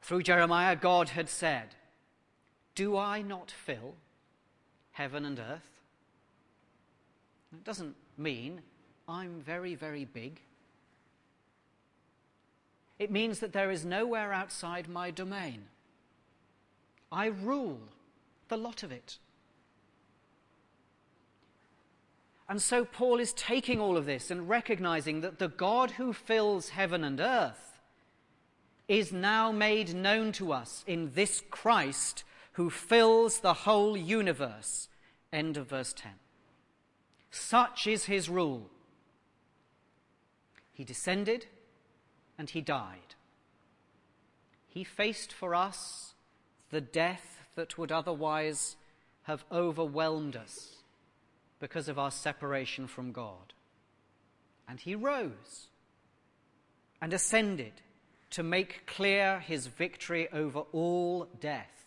through 0.00 0.22
Jeremiah, 0.22 0.76
God 0.76 1.10
had 1.10 1.28
said, 1.28 1.74
Do 2.74 2.96
I 2.96 3.22
not 3.22 3.50
fill 3.50 3.94
heaven 4.92 5.24
and 5.24 5.38
earth? 5.38 5.80
It 7.52 7.64
doesn't 7.64 7.96
mean 8.16 8.62
I'm 9.08 9.40
very, 9.40 9.74
very 9.74 10.04
big. 10.04 10.40
It 12.98 13.10
means 13.10 13.40
that 13.40 13.52
there 13.52 13.70
is 13.70 13.84
nowhere 13.84 14.32
outside 14.32 14.88
my 14.88 15.10
domain. 15.10 15.64
I 17.12 17.26
rule 17.26 17.80
the 18.48 18.56
lot 18.56 18.82
of 18.82 18.90
it. 18.90 19.18
And 22.48 22.62
so 22.62 22.84
Paul 22.84 23.18
is 23.18 23.32
taking 23.32 23.80
all 23.80 23.96
of 23.96 24.06
this 24.06 24.30
and 24.30 24.48
recognizing 24.48 25.20
that 25.22 25.38
the 25.38 25.48
God 25.48 25.92
who 25.92 26.12
fills 26.12 26.70
heaven 26.70 27.02
and 27.02 27.20
earth 27.20 27.80
is 28.86 29.12
now 29.12 29.50
made 29.50 29.94
known 29.94 30.30
to 30.32 30.52
us 30.52 30.84
in 30.86 31.10
this 31.14 31.42
Christ 31.50 32.22
who 32.52 32.70
fills 32.70 33.40
the 33.40 33.52
whole 33.52 33.96
universe. 33.96 34.88
End 35.32 35.56
of 35.56 35.68
verse 35.68 35.92
10. 35.92 36.12
Such 37.30 37.88
is 37.88 38.04
his 38.04 38.28
rule. 38.28 38.70
He 40.72 40.84
descended 40.84 41.46
and 42.38 42.48
he 42.48 42.60
died. 42.60 43.16
He 44.68 44.84
faced 44.84 45.32
for 45.32 45.54
us 45.54 46.14
the 46.70 46.80
death 46.80 47.40
that 47.56 47.76
would 47.76 47.90
otherwise 47.90 48.76
have 49.22 49.44
overwhelmed 49.50 50.36
us 50.36 50.75
because 51.60 51.88
of 51.88 51.98
our 51.98 52.10
separation 52.10 52.86
from 52.86 53.12
God. 53.12 53.52
And 54.68 54.80
he 54.80 54.94
rose 54.94 55.68
and 57.00 57.12
ascended 57.12 57.72
to 58.30 58.42
make 58.42 58.86
clear 58.86 59.38
his 59.40 59.66
victory 59.66 60.28
over 60.32 60.60
all 60.72 61.28
death. 61.40 61.86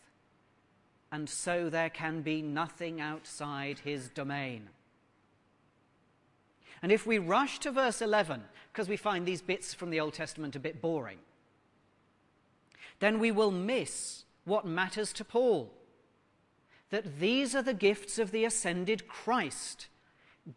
And 1.12 1.30
so 1.30 1.70
there 1.70 1.90
can 1.90 2.22
be 2.22 2.42
nothing 2.42 3.02
outside 3.02 3.80
his 3.80 4.10
domain. 4.10 4.70
And 6.82 6.92
if 6.92 7.06
we 7.06 7.18
rush 7.18 7.60
to 7.60 7.72
verse 7.72 8.02
11, 8.02 8.42
because 8.72 8.88
we 8.88 8.98
find 8.98 9.26
these 9.26 9.42
bits 9.42 9.74
from 9.74 9.90
the 9.90 10.00
Old 10.00 10.14
Testament 10.14 10.56
a 10.56 10.60
bit 10.60 10.82
boring, 10.82 11.20
then 13.00 13.20
we 13.20 13.32
will 13.32 13.52
miss 13.52 14.24
what 14.46 14.66
matters 14.66 15.12
to 15.14 15.26
Paul. 15.26 15.74
That 16.90 17.20
these 17.20 17.56
are 17.56 17.62
the 17.62 17.74
gifts 17.74 18.18
of 18.20 18.32
the 18.32 18.46
ascended 18.46 19.08
Christ, 19.08 19.88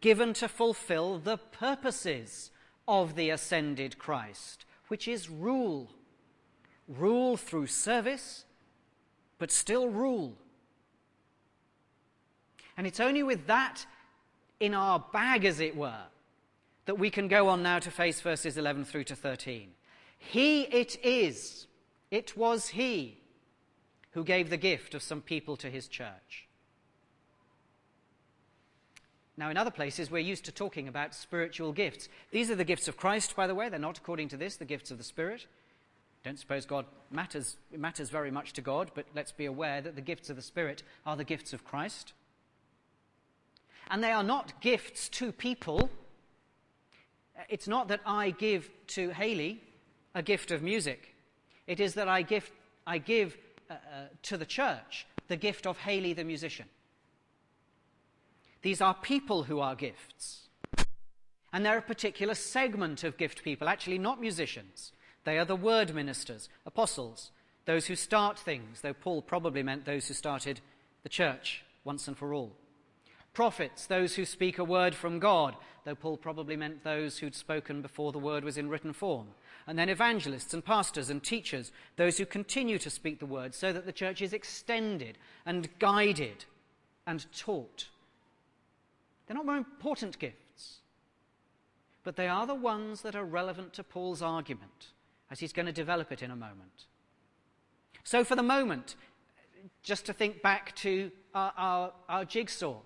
given 0.01 0.33
to 0.33 0.47
fulfill 0.47 1.19
the 1.19 1.37
purposes 1.37 2.51
of 2.87 3.15
the 3.15 3.29
ascended 3.29 3.97
Christ 3.97 4.65
which 4.93 5.07
is 5.07 5.27
rule. 5.27 5.89
Rule 6.87 7.35
through 7.35 7.65
service, 7.65 8.45
but 9.39 9.51
still 9.51 9.89
rule. 9.89 10.37
And 12.77 12.85
it's 12.85 12.99
only 12.99 13.23
with 13.23 13.47
that 13.47 13.87
in 14.59 14.75
our 14.75 15.03
bag, 15.11 15.45
as 15.45 15.59
it 15.59 15.75
were, 15.75 16.03
that 16.85 16.99
we 16.99 17.09
can 17.09 17.27
go 17.27 17.49
on 17.49 17.63
now 17.63 17.79
to 17.79 17.89
face 17.89 18.21
verses 18.21 18.55
11 18.55 18.85
through 18.85 19.05
to 19.05 19.15
13. 19.15 19.71
He 20.19 20.61
it 20.65 21.03
is, 21.03 21.65
it 22.11 22.37
was 22.37 22.67
He 22.67 23.22
who 24.13 24.23
gave 24.23 24.49
the 24.49 24.57
gift 24.57 24.93
of 24.93 25.01
some 25.01 25.21
people 25.21 25.57
to 25.57 25.69
His 25.69 25.87
church. 25.87 26.47
Now, 29.35 29.49
in 29.49 29.57
other 29.57 29.71
places, 29.71 30.11
we're 30.11 30.19
used 30.19 30.45
to 30.45 30.51
talking 30.51 30.87
about 30.87 31.15
spiritual 31.15 31.73
gifts. 31.73 32.07
These 32.31 32.51
are 32.51 32.55
the 32.55 32.63
gifts 32.63 32.87
of 32.87 32.97
Christ, 32.97 33.35
by 33.35 33.47
the 33.47 33.55
way. 33.55 33.67
They're 33.67 33.79
not, 33.79 33.97
according 33.97 34.29
to 34.29 34.37
this, 34.37 34.57
the 34.57 34.65
gifts 34.65 34.91
of 34.91 34.99
the 34.99 35.03
Spirit. 35.03 35.47
Don't 36.23 36.39
suppose 36.39 36.65
God 36.65 36.85
matters, 37.11 37.57
it 37.71 37.79
matters 37.79 38.09
very 38.09 38.31
much 38.31 38.53
to 38.53 38.61
God, 38.61 38.91
but 38.93 39.05
let's 39.15 39.31
be 39.31 39.45
aware 39.45 39.81
that 39.81 39.95
the 39.95 40.01
gifts 40.01 40.29
of 40.29 40.35
the 40.35 40.41
Spirit 40.41 40.83
are 41.05 41.17
the 41.17 41.23
gifts 41.23 41.51
of 41.51 41.65
Christ. 41.65 42.13
And 43.89 44.03
they 44.03 44.11
are 44.11 44.23
not 44.23 44.61
gifts 44.61 45.09
to 45.09 45.31
people. 45.31 45.89
It's 47.49 47.67
not 47.67 47.87
that 47.87 48.01
I 48.05 48.29
give 48.29 48.69
to 48.87 49.09
Haley 49.09 49.61
a 50.15 50.21
gift 50.21 50.51
of 50.51 50.61
music. 50.61 51.15
It 51.65 51.79
is 51.79 51.95
that 51.95 52.07
I 52.07 52.21
give, 52.21 52.51
I 52.85 52.99
give 52.99 53.35
Uh, 53.73 53.95
uh, 53.95 54.03
to 54.21 54.37
the 54.37 54.45
church 54.45 55.07
the 55.29 55.35
gift 55.35 55.65
of 55.65 55.77
Haley 55.77 56.13
the 56.13 56.23
musician. 56.23 56.67
These 58.61 58.81
are 58.81 58.93
people 58.93 59.43
who 59.43 59.61
are 59.61 59.73
gifts. 59.73 60.49
And 61.51 61.65
they're 61.65 61.79
a 61.79 61.81
particular 61.81 62.35
segment 62.35 63.03
of 63.03 63.17
gift 63.17 63.43
people, 63.43 63.67
actually, 63.67 63.97
not 63.97 64.21
musicians. 64.21 64.91
They 65.23 65.39
are 65.39 65.45
the 65.45 65.55
word 65.55 65.95
ministers, 65.95 66.49
apostles, 66.65 67.31
those 67.65 67.87
who 67.87 67.95
start 67.95 68.37
things, 68.37 68.81
though 68.81 68.93
Paul 68.93 69.21
probably 69.23 69.63
meant 69.63 69.85
those 69.85 70.07
who 70.07 70.13
started 70.13 70.59
the 71.01 71.09
church 71.09 71.63
once 71.83 72.07
and 72.07 72.17
for 72.17 72.33
all. 72.33 72.51
prophets, 73.33 73.87
those 73.87 74.15
who 74.15 74.25
speak 74.25 74.59
a 74.59 74.63
word 74.63 74.93
from 74.93 75.17
God, 75.17 75.55
though 75.83 75.95
Paul 75.95 76.17
probably 76.17 76.55
meant 76.55 76.83
those 76.83 77.17
who'd 77.17 77.35
spoken 77.35 77.81
before 77.81 78.11
the 78.11 78.19
word 78.19 78.43
was 78.43 78.57
in 78.57 78.69
written 78.69 78.93
form. 78.93 79.27
And 79.67 79.77
then 79.77 79.89
evangelists 79.89 80.53
and 80.53 80.63
pastors 80.63 81.09
and 81.09 81.23
teachers, 81.23 81.71
those 81.95 82.17
who 82.17 82.25
continue 82.25 82.77
to 82.79 82.89
speak 82.89 83.19
the 83.19 83.25
word 83.25 83.53
so 83.53 83.71
that 83.71 83.85
the 83.85 83.91
church 83.91 84.21
is 84.21 84.33
extended 84.33 85.17
and 85.45 85.69
guided 85.79 86.45
and 87.05 87.25
taught. 87.37 87.87
They're 89.25 89.35
not 89.35 89.45
more 89.45 89.57
important 89.57 90.19
gifts, 90.19 90.79
but 92.03 92.15
they 92.15 92.27
are 92.27 92.45
the 92.45 92.55
ones 92.55 93.01
that 93.01 93.15
are 93.15 93.25
relevant 93.25 93.73
to 93.73 93.83
Paul's 93.83 94.21
argument, 94.21 94.91
as 95.31 95.39
he's 95.39 95.53
going 95.53 95.65
to 95.65 95.71
develop 95.71 96.11
it 96.11 96.21
in 96.21 96.31
a 96.31 96.35
moment. 96.35 96.85
So, 98.03 98.25
for 98.25 98.35
the 98.35 98.43
moment, 98.43 98.95
just 99.81 100.05
to 100.05 100.13
think 100.13 100.41
back 100.41 100.75
to 100.77 101.11
our, 101.33 101.53
our, 101.57 101.93
our 102.09 102.25
jigsaw. 102.25 102.77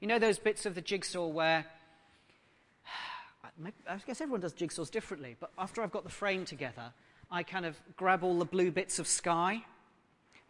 You 0.00 0.08
know 0.08 0.18
those 0.18 0.38
bits 0.38 0.66
of 0.66 0.74
the 0.74 0.80
jigsaw 0.80 1.26
where 1.26 1.66
I 3.64 3.96
guess 4.06 4.20
everyone 4.20 4.40
does 4.40 4.52
jigsaws 4.52 4.90
differently, 4.90 5.36
but 5.40 5.50
after 5.58 5.82
I've 5.82 5.90
got 5.90 6.04
the 6.04 6.10
frame 6.10 6.44
together, 6.44 6.92
I 7.30 7.42
kind 7.42 7.64
of 7.64 7.76
grab 7.96 8.22
all 8.22 8.38
the 8.38 8.44
blue 8.44 8.70
bits 8.70 8.98
of 8.98 9.06
sky 9.06 9.62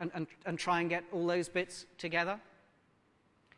and, 0.01 0.11
and, 0.15 0.27
and 0.45 0.59
try 0.59 0.81
and 0.81 0.91
get 0.91 1.05
all 1.13 1.27
those 1.27 1.49
bits 1.49 1.87
together. 1.99 2.41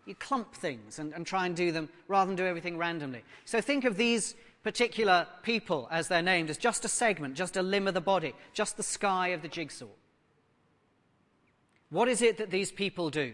You 0.06 0.14
clump 0.14 0.54
things 0.54 0.98
and, 0.98 1.12
and 1.12 1.26
try 1.26 1.46
and 1.46 1.56
do 1.56 1.72
them 1.72 1.88
rather 2.08 2.28
than 2.28 2.36
do 2.36 2.46
everything 2.46 2.78
randomly. 2.78 3.22
So 3.44 3.60
think 3.60 3.84
of 3.84 3.96
these 3.96 4.34
particular 4.62 5.26
people, 5.42 5.88
as 5.90 6.08
they're 6.08 6.22
named, 6.22 6.50
as 6.50 6.58
just 6.58 6.84
a 6.84 6.88
segment, 6.88 7.34
just 7.34 7.56
a 7.56 7.62
limb 7.62 7.88
of 7.88 7.94
the 7.94 8.00
body, 8.00 8.34
just 8.52 8.76
the 8.76 8.82
sky 8.82 9.28
of 9.28 9.42
the 9.42 9.48
jigsaw. 9.48 9.86
What 11.90 12.08
is 12.08 12.22
it 12.22 12.36
that 12.38 12.50
these 12.50 12.70
people 12.70 13.08
do? 13.08 13.32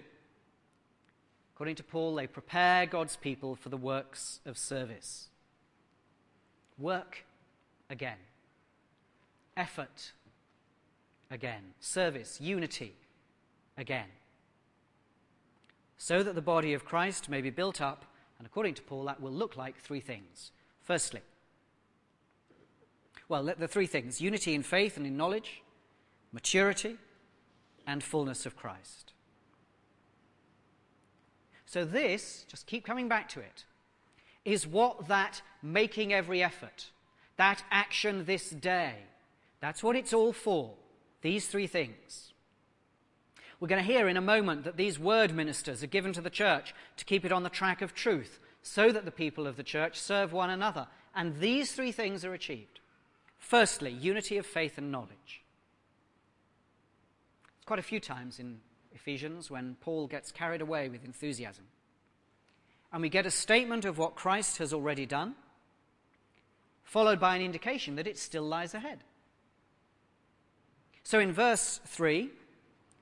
According 1.54 1.76
to 1.76 1.84
Paul, 1.84 2.14
they 2.14 2.26
prepare 2.26 2.86
God's 2.86 3.16
people 3.16 3.56
for 3.56 3.68
the 3.68 3.76
works 3.76 4.40
of 4.44 4.58
service. 4.58 5.28
Work 6.78 7.24
again. 7.88 8.18
Effort 9.56 10.12
again. 11.30 11.74
Service, 11.80 12.40
unity 12.40 12.94
again. 13.76 14.08
So 15.96 16.22
that 16.22 16.34
the 16.34 16.42
body 16.42 16.74
of 16.74 16.84
Christ 16.84 17.28
may 17.28 17.40
be 17.40 17.50
built 17.50 17.80
up, 17.80 18.04
and 18.38 18.46
according 18.46 18.74
to 18.74 18.82
Paul, 18.82 19.04
that 19.04 19.20
will 19.20 19.32
look 19.32 19.56
like 19.56 19.78
three 19.78 20.00
things. 20.00 20.50
Firstly, 20.82 21.20
well, 23.28 23.44
the 23.44 23.68
three 23.68 23.86
things 23.86 24.20
unity 24.20 24.54
in 24.54 24.62
faith 24.62 24.96
and 24.96 25.06
in 25.06 25.16
knowledge, 25.16 25.62
maturity, 26.32 26.96
and 27.86 28.02
fullness 28.02 28.44
of 28.44 28.56
Christ. 28.56 29.12
So, 31.66 31.84
this, 31.84 32.44
just 32.48 32.66
keep 32.66 32.84
coming 32.84 33.08
back 33.08 33.28
to 33.30 33.40
it, 33.40 33.64
is 34.44 34.66
what 34.66 35.08
that 35.08 35.42
making 35.62 36.12
every 36.12 36.42
effort, 36.42 36.90
that 37.36 37.62
action 37.70 38.24
this 38.24 38.50
day, 38.50 38.94
that's 39.60 39.82
what 39.82 39.96
it's 39.96 40.12
all 40.12 40.32
for. 40.32 40.74
These 41.22 41.46
three 41.48 41.66
things. 41.66 42.32
We're 43.58 43.68
going 43.68 43.82
to 43.82 43.92
hear 43.92 44.08
in 44.08 44.18
a 44.18 44.20
moment 44.20 44.64
that 44.64 44.76
these 44.76 44.98
word 44.98 45.34
ministers 45.34 45.82
are 45.82 45.86
given 45.86 46.12
to 46.12 46.20
the 46.20 46.28
church 46.28 46.74
to 46.98 47.04
keep 47.04 47.24
it 47.24 47.32
on 47.32 47.44
the 47.44 47.48
track 47.48 47.80
of 47.80 47.94
truth 47.94 48.40
so 48.62 48.92
that 48.92 49.06
the 49.06 49.10
people 49.10 49.46
of 49.46 49.56
the 49.56 49.62
church 49.62 49.98
serve 49.98 50.32
one 50.32 50.50
another. 50.50 50.86
And 51.14 51.38
these 51.38 51.72
three 51.72 51.92
things 51.92 52.24
are 52.24 52.34
achieved. 52.34 52.80
Firstly, 53.38 53.90
unity 53.90 54.36
of 54.36 54.44
faith 54.44 54.76
and 54.76 54.92
knowledge. 54.92 55.42
Quite 57.64 57.78
a 57.78 57.82
few 57.82 58.00
times 58.00 58.38
in 58.38 58.60
Ephesians 58.94 59.50
when 59.50 59.76
Paul 59.80 60.08
gets 60.08 60.30
carried 60.30 60.60
away 60.60 60.88
with 60.90 61.04
enthusiasm 61.04 61.64
and 62.94 63.02
we 63.02 63.08
get 63.08 63.26
a 63.26 63.30
statement 63.30 63.84
of 63.84 63.98
what 63.98 64.14
Christ 64.14 64.58
has 64.58 64.72
already 64.72 65.04
done, 65.04 65.34
followed 66.84 67.18
by 67.18 67.34
an 67.34 67.42
indication 67.42 67.96
that 67.96 68.06
it 68.06 68.16
still 68.16 68.44
lies 68.44 68.72
ahead. 68.72 69.02
So 71.02 71.18
in 71.18 71.32
verse 71.32 71.80
3, 71.86 72.30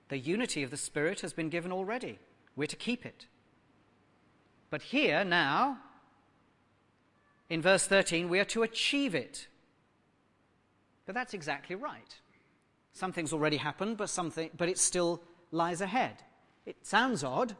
the 0.09 0.17
unity 0.17 0.63
of 0.63 0.71
the 0.71 0.79
Spirit 0.79 1.21
has 1.21 1.35
been 1.35 1.51
given 1.51 1.73
already. 1.73 2.19
We're 2.57 2.69
to 2.69 2.77
keep 2.77 3.05
it. 3.05 3.27
But 4.71 4.81
here, 4.81 5.25
now, 5.25 5.77
in 7.51 7.61
verse 7.61 7.87
13, 7.87 8.31
we 8.31 8.41
are 8.41 8.47
to 8.47 8.63
achieve 8.63 9.15
it. 9.15 9.47
But 11.05 11.15
that's 11.15 11.35
exactly 11.35 11.77
right. 11.77 12.17
Something's 12.95 13.35
already 13.35 13.59
happened, 13.59 13.99
but, 13.99 14.09
something, 14.09 14.49
but 14.57 14.71
it 14.71 14.79
still 14.79 15.23
lies 15.51 15.83
ahead. 15.83 16.23
It 16.65 16.87
sounds 16.87 17.23
odd, 17.23 17.55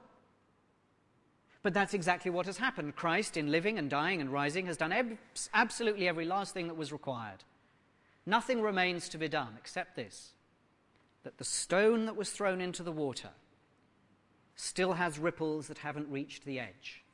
but 1.63 1.73
that's 1.73 1.95
exactly 1.95 2.31
what 2.31 2.47
has 2.47 2.59
happened. 2.59 2.97
Christ, 2.97 3.37
in 3.37 3.51
living 3.51 3.79
and 3.79 3.89
dying 3.89 4.21
and 4.21 4.33
rising, 4.33 4.67
has 4.67 4.77
done 4.77 4.93
ab- 4.93 5.19
absolutely 5.55 6.09
every 6.09 6.25
last 6.25 6.55
thing 6.55 6.67
that 6.67 6.77
was 6.77 6.93
required. 6.93 7.45
Nothing 8.27 8.63
remains 8.63 9.09
to 9.11 9.19
be 9.19 9.29
done 9.29 9.55
except 9.59 9.97
this 9.97 10.33
that 11.25 11.39
the 11.39 11.45
stone 11.45 12.07
that 12.07 12.17
was 12.17 12.31
thrown 12.31 12.61
into 12.61 12.83
the 12.83 12.91
water 12.91 13.31
still 14.57 14.95
has 14.95 15.21
ripples 15.21 15.69
that 15.69 15.79
haven't 15.79 16.11
reached 16.11 16.45
the 16.45 16.59
edge. 16.59 17.05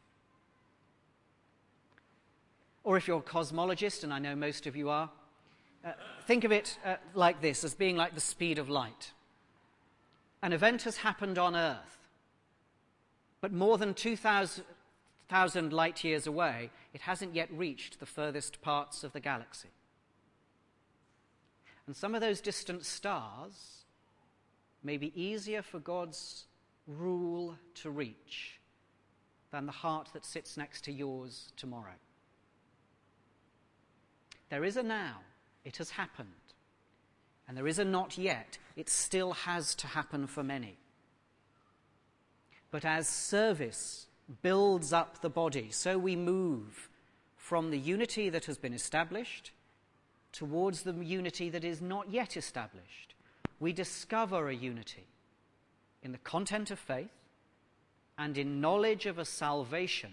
Or 2.84 2.96
if 2.96 3.06
you're 3.06 3.18
a 3.18 3.22
cosmologist, 3.22 4.02
and 4.04 4.14
I 4.14 4.18
know 4.18 4.34
most 4.34 4.66
of 4.66 4.76
you 4.76 4.88
are, 4.88 5.10
uh, 5.84 5.92
think 6.26 6.44
of 6.44 6.52
it 6.52 6.78
uh, 6.86 6.96
like 7.12 7.42
this 7.42 7.64
as 7.64 7.74
being 7.74 7.96
like 7.96 8.14
the 8.14 8.20
speed 8.20 8.58
of 8.58 8.70
light. 8.70 9.12
An 10.42 10.54
event 10.54 10.82
has 10.82 10.98
happened 10.98 11.36
on 11.36 11.54
Earth 11.54 11.97
but 13.40 13.52
more 13.52 13.78
than 13.78 13.94
2,000 13.94 15.72
light 15.72 16.04
years 16.04 16.26
away, 16.26 16.70
it 16.92 17.02
hasn't 17.02 17.34
yet 17.34 17.48
reached 17.52 18.00
the 18.00 18.06
furthest 18.06 18.60
parts 18.60 19.04
of 19.04 19.12
the 19.12 19.20
galaxy. 19.20 19.68
And 21.86 21.96
some 21.96 22.14
of 22.14 22.20
those 22.20 22.40
distant 22.40 22.84
stars 22.84 23.84
may 24.82 24.96
be 24.96 25.12
easier 25.20 25.62
for 25.62 25.78
God's 25.78 26.46
rule 26.86 27.56
to 27.76 27.90
reach 27.90 28.58
than 29.50 29.66
the 29.66 29.72
heart 29.72 30.10
that 30.12 30.24
sits 30.24 30.56
next 30.56 30.84
to 30.84 30.92
yours 30.92 31.52
tomorrow. 31.56 31.96
There 34.50 34.64
is 34.64 34.76
a 34.76 34.82
now, 34.82 35.20
it 35.64 35.76
has 35.78 35.90
happened. 35.90 36.28
And 37.46 37.56
there 37.56 37.66
is 37.66 37.78
a 37.78 37.84
not 37.84 38.18
yet, 38.18 38.58
it 38.76 38.90
still 38.90 39.32
has 39.32 39.74
to 39.76 39.86
happen 39.86 40.26
for 40.26 40.42
many 40.42 40.76
but 42.70 42.84
as 42.84 43.08
service 43.08 44.06
builds 44.42 44.92
up 44.92 45.20
the 45.20 45.30
body, 45.30 45.70
so 45.70 45.98
we 45.98 46.16
move 46.16 46.88
from 47.36 47.70
the 47.70 47.78
unity 47.78 48.28
that 48.28 48.44
has 48.44 48.58
been 48.58 48.74
established 48.74 49.52
towards 50.32 50.82
the 50.82 50.92
unity 50.92 51.48
that 51.48 51.64
is 51.64 51.80
not 51.80 52.10
yet 52.10 52.36
established. 52.36 53.14
We 53.58 53.72
discover 53.72 54.48
a 54.48 54.54
unity 54.54 55.06
in 56.02 56.12
the 56.12 56.18
content 56.18 56.70
of 56.70 56.78
faith 56.78 57.10
and 58.18 58.36
in 58.36 58.60
knowledge 58.60 59.06
of 59.06 59.18
a 59.18 59.24
salvation 59.24 60.12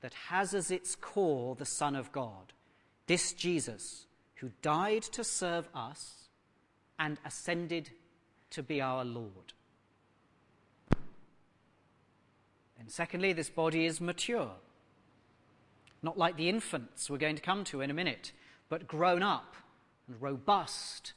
that 0.00 0.14
has 0.28 0.54
as 0.54 0.70
its 0.70 0.94
core 0.94 1.56
the 1.56 1.66
Son 1.66 1.96
of 1.96 2.12
God, 2.12 2.52
this 3.06 3.32
Jesus, 3.32 4.06
who 4.36 4.50
died 4.62 5.02
to 5.02 5.24
serve 5.24 5.68
us 5.74 6.28
and 6.98 7.18
ascended 7.24 7.90
to 8.50 8.62
be 8.62 8.80
our 8.80 9.04
Lord. 9.04 9.52
And 12.80 12.90
secondly, 12.90 13.34
this 13.34 13.50
body 13.50 13.84
is 13.84 14.00
mature. 14.00 14.50
Not 16.02 16.16
like 16.16 16.36
the 16.36 16.48
infants 16.48 17.10
we're 17.10 17.18
going 17.18 17.36
to 17.36 17.42
come 17.42 17.62
to 17.64 17.82
in 17.82 17.90
a 17.90 17.94
minute, 17.94 18.32
but 18.70 18.88
grown 18.88 19.22
up 19.22 19.54
and 20.08 20.20
robust 20.20 21.12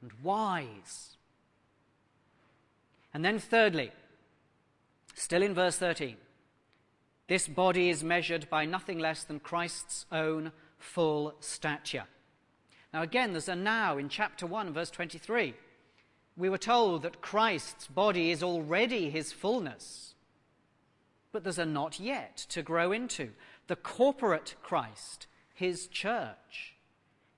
and 0.00 0.12
wise. 0.22 1.16
And 3.12 3.24
then, 3.24 3.40
thirdly, 3.40 3.90
still 5.14 5.42
in 5.42 5.52
verse 5.52 5.76
13, 5.76 6.16
this 7.26 7.48
body 7.48 7.90
is 7.90 8.04
measured 8.04 8.48
by 8.48 8.64
nothing 8.64 9.00
less 9.00 9.24
than 9.24 9.40
Christ's 9.40 10.06
own 10.12 10.52
full 10.78 11.34
stature. 11.40 12.04
Now, 12.94 13.02
again, 13.02 13.32
there's 13.32 13.48
a 13.48 13.56
now 13.56 13.98
in 13.98 14.08
chapter 14.08 14.46
1, 14.46 14.72
verse 14.72 14.90
23. 14.90 15.54
We 16.36 16.48
were 16.48 16.58
told 16.58 17.02
that 17.02 17.20
Christ's 17.20 17.88
body 17.88 18.30
is 18.30 18.44
already 18.44 19.10
his 19.10 19.32
fullness 19.32 20.14
but 21.32 21.44
there's 21.44 21.58
a 21.58 21.66
not 21.66 22.00
yet 22.00 22.36
to 22.48 22.62
grow 22.62 22.92
into. 22.92 23.30
The 23.68 23.76
corporate 23.76 24.56
Christ, 24.62 25.26
his 25.54 25.86
church, 25.86 26.74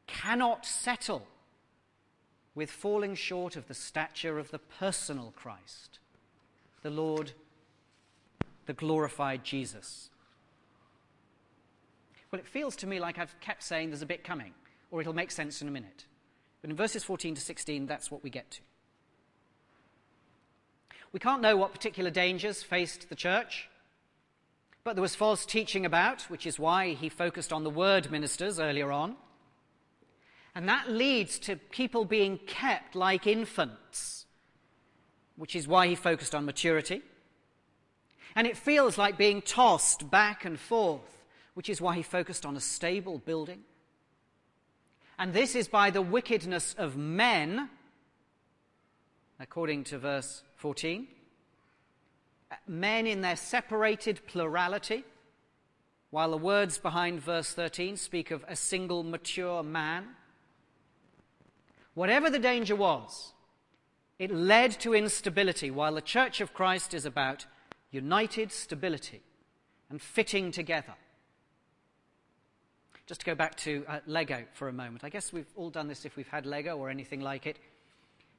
cannot 0.06 0.64
settle 0.64 1.26
with 2.54 2.70
falling 2.70 3.14
short 3.14 3.56
of 3.56 3.68
the 3.68 3.74
stature 3.74 4.38
of 4.38 4.50
the 4.50 4.58
personal 4.58 5.32
Christ, 5.36 5.98
the 6.82 6.90
Lord, 6.90 7.32
the 8.66 8.72
glorified 8.72 9.44
Jesus. 9.44 10.10
Well, 12.30 12.40
it 12.40 12.46
feels 12.46 12.76
to 12.76 12.86
me 12.86 12.98
like 13.00 13.18
I've 13.18 13.38
kept 13.40 13.62
saying 13.62 13.90
there's 13.90 14.02
a 14.02 14.06
bit 14.06 14.24
coming, 14.24 14.54
or 14.90 15.00
it'll 15.00 15.12
make 15.12 15.30
sense 15.30 15.60
in 15.60 15.68
a 15.68 15.70
minute. 15.70 16.06
But 16.60 16.70
in 16.70 16.76
verses 16.76 17.04
14 17.04 17.34
to 17.34 17.40
16, 17.40 17.86
that's 17.86 18.10
what 18.10 18.22
we 18.22 18.30
get 18.30 18.50
to. 18.52 18.60
We 21.12 21.20
can't 21.20 21.42
know 21.42 21.56
what 21.56 21.72
particular 21.72 22.10
dangers 22.10 22.62
faced 22.62 23.10
the 23.10 23.14
church 23.14 23.68
But 24.84 24.96
there 24.96 25.02
was 25.02 25.14
false 25.14 25.46
teaching 25.46 25.86
about, 25.86 26.22
which 26.22 26.46
is 26.46 26.58
why 26.58 26.94
he 26.94 27.08
focused 27.08 27.52
on 27.52 27.62
the 27.62 27.70
word 27.70 28.10
ministers 28.10 28.58
earlier 28.58 28.90
on. 28.90 29.16
And 30.54 30.68
that 30.68 30.90
leads 30.90 31.38
to 31.40 31.56
people 31.56 32.04
being 32.04 32.38
kept 32.38 32.94
like 32.94 33.26
infants, 33.26 34.26
which 35.36 35.54
is 35.54 35.68
why 35.68 35.86
he 35.86 35.94
focused 35.94 36.34
on 36.34 36.44
maturity. 36.44 37.02
And 38.34 38.46
it 38.46 38.56
feels 38.56 38.98
like 38.98 39.16
being 39.16 39.40
tossed 39.40 40.10
back 40.10 40.44
and 40.44 40.58
forth, 40.58 41.22
which 41.54 41.70
is 41.70 41.80
why 41.80 41.94
he 41.94 42.02
focused 42.02 42.44
on 42.44 42.56
a 42.56 42.60
stable 42.60 43.18
building. 43.18 43.60
And 45.18 45.32
this 45.32 45.54
is 45.54 45.68
by 45.68 45.90
the 45.90 46.02
wickedness 46.02 46.74
of 46.76 46.96
men, 46.96 47.70
according 49.38 49.84
to 49.84 49.98
verse 49.98 50.42
14 50.56 51.06
men 52.66 53.06
in 53.06 53.20
their 53.20 53.36
separated 53.36 54.26
plurality, 54.26 55.04
while 56.10 56.30
the 56.30 56.36
words 56.36 56.78
behind 56.78 57.20
verse 57.20 57.52
13 57.52 57.96
speak 57.96 58.30
of 58.30 58.44
a 58.48 58.56
single 58.56 59.02
mature 59.02 59.62
man. 59.62 60.08
Whatever 61.94 62.30
the 62.30 62.38
danger 62.38 62.76
was, 62.76 63.32
it 64.18 64.30
led 64.30 64.72
to 64.80 64.94
instability, 64.94 65.70
while 65.70 65.94
the 65.94 66.00
Church 66.00 66.40
of 66.40 66.54
Christ 66.54 66.94
is 66.94 67.04
about 67.04 67.46
united 67.90 68.52
stability 68.52 69.20
and 69.90 70.00
fitting 70.00 70.52
together. 70.52 70.94
Just 73.06 73.20
to 73.20 73.26
go 73.26 73.34
back 73.34 73.56
to 73.56 73.84
uh, 73.88 73.98
Lego 74.06 74.44
for 74.52 74.68
a 74.68 74.72
moment. 74.72 75.04
I 75.04 75.08
guess 75.08 75.32
we've 75.32 75.52
all 75.56 75.70
done 75.70 75.88
this 75.88 76.04
if 76.04 76.16
we've 76.16 76.28
had 76.28 76.46
Lego 76.46 76.76
or 76.76 76.88
anything 76.88 77.20
like 77.20 77.46
it. 77.46 77.58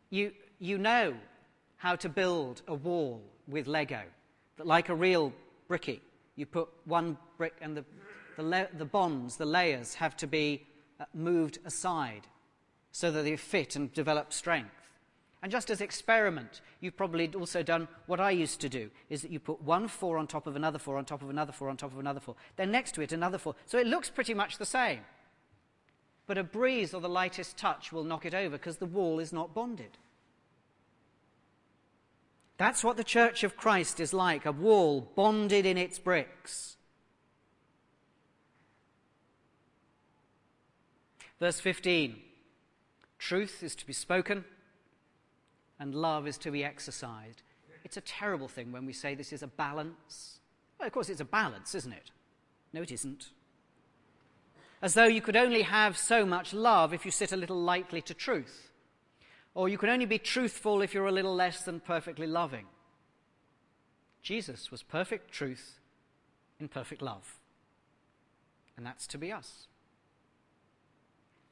You, 0.10 0.32
you 0.60 0.78
know 0.78 1.16
how 1.78 1.96
to 1.98 2.10
build 2.10 2.62
a 2.68 2.74
wall 2.74 3.22
with 3.48 3.68
Lego. 3.68 4.02
Like 4.58 4.90
a 4.90 4.96
real 4.96 5.34
bricky, 5.68 6.02
you 6.36 6.46
put 6.46 6.70
one 6.86 7.18
brick 7.38 7.56
and 7.62 7.76
the, 7.76 7.86
the, 8.38 8.70
the 8.78 8.86
bonds, 8.86 9.38
the 9.38 9.46
layers 9.46 9.96
have 9.96 10.16
to 10.18 10.28
be 10.28 10.66
uh, 11.00 11.06
moved 11.14 11.60
aside 11.66 12.28
so 12.92 13.12
that 13.12 13.24
they 13.24 13.36
fit 13.36 13.76
and 13.76 13.92
develop 13.94 14.32
strength. 14.32 14.72
And 15.42 15.52
just 15.52 15.70
as 15.70 15.82
experiment, 15.82 16.62
you've 16.80 16.96
probably 16.96 17.30
also 17.34 17.64
done 17.64 17.90
what 18.06 18.22
I 18.22 18.32
used 18.32 18.62
to 18.62 18.70
do, 18.70 18.90
is 19.10 19.22
that 19.24 19.32
you 19.32 19.42
put 19.42 19.62
one 19.62 19.90
four 19.90 20.18
on 20.18 20.26
top 20.26 20.48
of 20.48 20.56
another 20.56 20.80
four 20.80 20.98
on 20.98 21.04
top 21.04 21.22
of 21.22 21.30
another 21.30 21.52
four 21.52 21.70
on 21.70 21.76
top 21.76 21.92
of 21.92 22.00
another 22.00 22.22
four. 22.22 22.36
Then 22.56 22.72
next 22.72 22.94
to 22.96 23.02
it, 23.02 23.12
another 23.12 23.38
four. 23.38 23.56
So 23.66 23.78
it 23.78 23.88
looks 23.88 24.10
pretty 24.10 24.34
much 24.34 24.58
the 24.58 24.66
same. 24.66 25.02
But 26.28 26.38
a 26.38 26.44
breeze 26.44 26.94
or 26.94 27.02
the 27.02 27.10
lightest 27.10 27.58
touch 27.58 27.92
will 27.92 28.06
knock 28.06 28.26
it 28.26 28.34
over 28.34 28.58
because 28.58 28.78
the 28.78 28.86
wall 28.86 29.20
is 29.20 29.34
not 29.34 29.54
bonded. 29.54 29.98
That's 32.58 32.84
what 32.84 32.98
the 32.98 33.04
church 33.04 33.44
of 33.44 33.58
Christ 33.58 34.00
is 34.00 34.14
like 34.14 34.46
a 34.46 34.52
wall 34.52 35.12
bonded 35.16 35.66
in 35.66 35.78
its 35.78 36.00
bricks. 36.00 36.78
Verse 41.40 41.60
15 41.60 42.16
Truth 43.18 43.64
is 43.64 43.76
to 43.76 43.86
be 43.86 43.94
spoken, 43.94 44.46
and 45.80 45.96
love 45.96 46.28
is 46.28 46.38
to 46.40 46.52
be 46.52 46.64
exercised. 46.64 47.42
It's 47.84 47.98
a 47.98 48.02
terrible 48.02 48.48
thing 48.48 48.72
when 48.72 48.86
we 48.86 48.94
say 48.94 49.16
this 49.16 49.34
is 49.34 49.44
a 49.44 49.48
balance. 49.48 50.40
Well, 50.78 50.88
of 50.88 50.94
course, 50.94 51.10
it's 51.10 51.22
a 51.22 51.26
balance, 51.26 51.74
isn't 51.76 51.94
it? 51.94 52.12
No, 52.72 52.82
it 52.82 52.92
isn't. 52.92 53.30
As 54.82 54.94
though 54.94 55.06
you 55.06 55.22
could 55.22 55.38
only 55.38 55.62
have 55.62 55.98
so 55.98 56.26
much 56.26 56.54
love 56.54 56.94
if 56.94 57.06
you 57.06 57.12
sit 57.12 57.32
a 57.32 57.38
little 57.38 57.62
lightly 57.62 58.02
to 58.02 58.14
truth. 58.14 58.73
Or 59.56 59.70
you 59.70 59.78
can 59.78 59.90
only 59.90 60.06
be 60.06 60.18
truthful 60.18 60.82
if 60.82 60.94
you're 60.94 61.08
a 61.08 61.12
little 61.12 61.36
less 61.36 61.64
than 61.64 61.80
perfectly 61.80 62.28
loving. 62.28 62.66
Jesus 64.22 64.72
was 64.72 64.82
perfect 64.82 65.32
truth 65.32 65.80
in 66.60 66.68
perfect 66.68 67.02
love. 67.02 67.40
And 68.78 68.86
that's 68.86 69.06
to 69.08 69.18
be 69.18 69.32
us. 69.32 69.68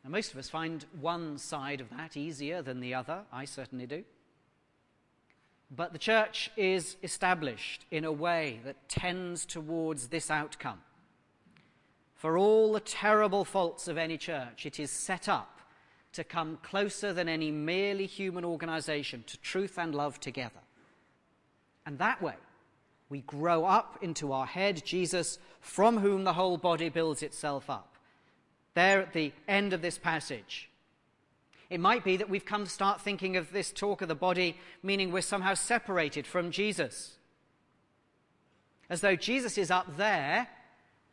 Now, 0.04 0.10
most 0.10 0.32
of 0.32 0.40
us 0.40 0.50
find 0.50 0.86
one 1.00 1.38
side 1.38 1.80
of 1.80 1.90
that 1.92 2.18
easier 2.18 2.64
than 2.64 2.80
the 2.80 2.96
other. 2.96 3.22
I 3.32 3.46
certainly 3.46 3.86
do. 3.86 4.04
But 5.70 5.94
the 5.94 6.00
church 6.00 6.50
is 6.58 6.98
established 7.04 7.86
in 7.92 8.04
a 8.04 8.12
way 8.12 8.60
that 8.66 8.90
tends 8.90 9.46
towards 9.46 10.08
this 10.08 10.32
outcome. 10.32 10.80
For 12.16 12.38
all 12.38 12.74
the 12.74 12.80
terrible 12.80 13.46
faults 13.46 13.88
of 13.88 13.98
any 13.98 14.18
church, 14.18 14.66
it 14.66 14.80
is 14.80 14.92
set 14.92 15.30
up 15.30 15.61
to 16.14 16.24
come 16.24 16.58
closer 16.62 17.14
than 17.14 17.30
any 17.30 17.52
merely 17.52 18.06
human 18.06 18.44
organization 18.44 19.24
to 19.28 19.38
truth 19.40 19.78
and 19.78 19.96
love 19.96 20.20
together. 20.20 20.60
And 21.86 21.98
that 22.00 22.22
way, 22.22 22.36
we 23.10 23.22
grow 23.22 23.66
up 23.66 23.98
into 24.02 24.32
our 24.32 24.46
head, 24.46 24.86
Jesus, 24.86 25.40
from 25.60 26.00
whom 26.00 26.24
the 26.24 26.34
whole 26.34 26.58
body 26.58 26.90
builds 26.90 27.24
itself 27.24 27.70
up. 27.70 27.96
There 28.74 29.02
at 29.02 29.14
the 29.14 29.34
end 29.48 29.74
of 29.74 29.82
this 29.82 29.98
passage, 29.98 30.70
it 31.70 31.80
might 31.80 32.04
be 32.04 32.18
that 32.18 32.30
we've 32.30 32.46
come 32.46 32.66
to 32.66 32.70
start 32.70 33.02
thinking 33.02 33.38
of 33.38 33.52
this 33.52 33.72
talk 33.72 34.02
of 34.02 34.08
the 34.08 34.16
body, 34.16 34.58
meaning 34.84 35.12
we're 35.12 35.22
somehow 35.22 35.54
separated 35.54 36.28
from 36.28 36.52
Jesus. 36.52 37.18
As 38.90 39.02
though 39.02 39.16
Jesus 39.16 39.58
is 39.58 39.72
up 39.72 39.98
there 39.98 40.50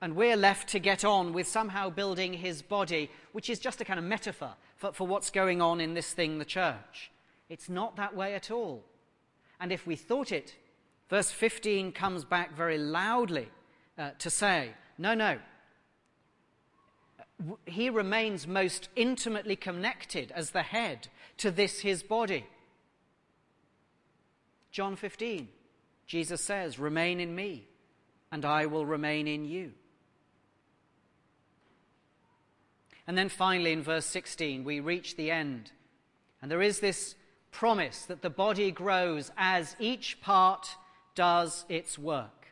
and 0.00 0.14
we're 0.14 0.36
left 0.36 0.68
to 0.68 0.78
get 0.78 1.04
on 1.04 1.32
with 1.32 1.48
somehow 1.48 1.90
building 1.90 2.32
his 2.32 2.62
body, 2.62 3.10
which 3.32 3.50
is 3.50 3.58
just 3.58 3.80
a 3.80 3.84
kind 3.84 3.98
of 3.98 4.04
metaphor 4.04 4.54
for, 4.76 4.92
for 4.92 5.06
what's 5.06 5.30
going 5.30 5.60
on 5.60 5.80
in 5.80 5.94
this 5.94 6.12
thing, 6.12 6.38
the 6.38 6.44
church. 6.44 7.10
It's 7.48 7.68
not 7.68 7.96
that 7.96 8.14
way 8.14 8.34
at 8.34 8.50
all. 8.50 8.84
And 9.60 9.72
if 9.72 9.86
we 9.86 9.96
thought 9.96 10.30
it, 10.30 10.54
verse 11.10 11.30
15 11.30 11.92
comes 11.92 12.24
back 12.24 12.56
very 12.56 12.78
loudly 12.78 13.48
uh, 13.98 14.10
to 14.18 14.30
say, 14.30 14.70
no, 14.98 15.14
no. 15.14 15.38
He 17.66 17.90
remains 17.90 18.46
most 18.46 18.88
intimately 18.94 19.56
connected 19.56 20.32
as 20.32 20.50
the 20.50 20.62
head 20.62 21.08
to 21.38 21.50
this, 21.50 21.80
his 21.80 22.02
body. 22.02 22.46
John 24.70 24.96
15, 24.96 25.48
Jesus 26.06 26.42
says, 26.42 26.78
Remain 26.78 27.20
in 27.20 27.34
me, 27.34 27.66
and 28.30 28.44
I 28.44 28.66
will 28.66 28.86
remain 28.86 29.26
in 29.26 29.44
you. 29.44 29.72
And 33.08 33.16
then 33.16 33.30
finally, 33.30 33.72
in 33.72 33.82
verse 33.82 34.04
16, 34.04 34.64
we 34.64 34.80
reach 34.80 35.16
the 35.16 35.30
end. 35.30 35.72
And 36.42 36.50
there 36.50 36.60
is 36.60 36.78
this 36.78 37.14
promise 37.50 38.04
that 38.04 38.20
the 38.20 38.28
body 38.28 38.70
grows 38.70 39.32
as 39.38 39.74
each 39.80 40.20
part 40.20 40.68
does 41.14 41.64
its 41.70 41.98
work. 41.98 42.48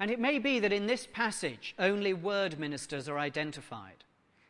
And 0.00 0.10
it 0.10 0.18
may 0.18 0.40
be 0.40 0.58
that 0.58 0.72
in 0.72 0.88
this 0.88 1.06
passage 1.06 1.74
only 1.78 2.12
word 2.12 2.58
ministers 2.58 3.08
are 3.08 3.18
identified. 3.18 4.04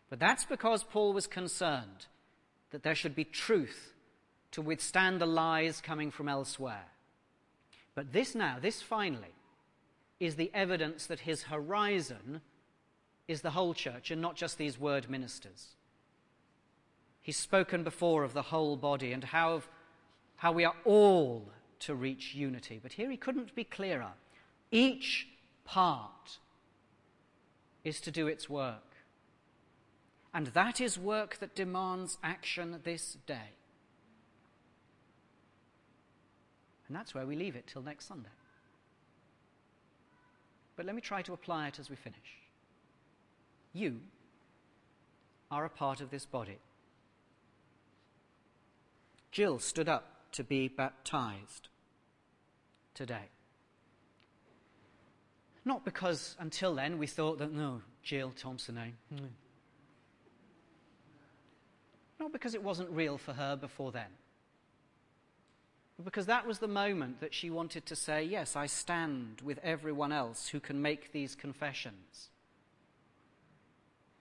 But 0.09 0.19
that's 0.19 0.47
because 0.47 0.85
Paul 0.85 1.13
was 1.13 1.27
concerned 1.27 2.07
that 2.71 2.83
there 2.83 2.95
should 2.95 3.15
be 3.15 3.25
truth 3.25 3.93
to 4.53 4.63
withstand 4.63 5.21
the 5.21 5.27
lies 5.27 5.83
coming 5.83 6.11
from 6.11 6.31
elsewhere. 6.31 6.87
But 7.95 8.15
this 8.15 8.35
now, 8.35 8.57
this 8.59 8.81
finally, 8.81 9.35
is 10.19 10.37
the 10.37 10.51
evidence 10.55 11.07
that 11.07 11.21
his 11.21 11.45
horizon 11.45 12.41
is 13.29 13.43
the 13.43 13.51
whole 13.51 13.75
church 13.75 14.11
and 14.11 14.21
not 14.21 14.35
just 14.35 14.59
these 14.59 14.81
word 14.81 15.09
ministers. 15.09 15.77
He's 17.21 17.37
spoken 17.37 17.85
before 17.85 18.25
of 18.25 18.33
the 18.33 18.43
whole 18.43 18.77
body 18.77 19.13
and 19.13 19.23
how, 19.23 19.63
how 20.37 20.51
we 20.51 20.65
are 20.65 20.75
all 20.87 21.51
to 21.81 21.95
reach 21.95 22.35
unity. 22.35 22.81
But 22.83 22.95
here 22.95 23.11
he 23.11 23.19
couldn't 23.19 23.55
be 23.55 23.65
clearer. 23.65 24.13
Each 24.71 25.29
part 25.65 26.39
is 27.85 28.01
to 28.01 28.11
do 28.11 28.27
its 28.27 28.49
work. 28.49 28.83
And 30.33 30.49
that 30.49 30.81
is 30.81 30.99
work 30.99 31.39
that 31.41 31.55
demands 31.55 32.17
action 32.23 32.81
this 32.83 33.19
day. 33.27 33.53
And 36.87 36.97
that's 36.97 37.15
where 37.15 37.27
we 37.27 37.37
leave 37.37 37.57
it 37.57 37.67
till 37.67 37.83
next 37.83 38.07
Sunday. 38.07 38.31
But 40.77 40.87
let 40.87 40.95
me 40.95 41.03
try 41.03 41.21
to 41.23 41.35
apply 41.35 41.69
it 41.69 41.79
as 41.79 41.91
we 41.91 41.97
finish. 41.97 42.48
You 43.73 44.01
are 45.51 45.65
a 45.65 45.71
part 45.71 46.01
of 46.01 46.11
this 46.11 46.27
body. 46.27 46.59
Jill 49.31 49.59
stood 49.59 49.89
up 49.89 50.33
to 50.33 50.45
be 50.45 50.69
baptized 50.69 51.69
today. 52.95 53.29
Not 55.65 55.85
because 55.85 56.35
until 56.39 56.75
then 56.75 56.99
we 56.99 57.07
thought 57.07 57.39
that, 57.39 57.53
no, 57.53 57.83
Jill 58.03 58.33
Thompson, 58.37 58.79
eh? 58.79 58.91
Mm. 59.15 59.29
Not 62.19 62.33
because 62.33 62.55
it 62.55 62.63
wasn't 62.63 62.91
real 62.91 63.19
for 63.19 63.35
her 63.35 63.55
before 63.55 63.93
then. 63.93 64.11
But 65.97 66.05
because 66.05 66.27
that 66.27 66.47
was 66.47 66.59
the 66.59 66.69
moment 66.69 67.21
that 67.21 67.35
she 67.35 67.51
wanted 67.51 67.87
to 67.87 67.97
say, 67.97 68.25
yes, 68.25 68.57
I 68.57 68.67
stand 68.67 69.41
with 69.43 69.59
everyone 69.63 70.13
else 70.13 70.49
who 70.49 70.61
can 70.61 70.81
make 70.81 71.13
these 71.13 71.35
confessions. 71.35 72.31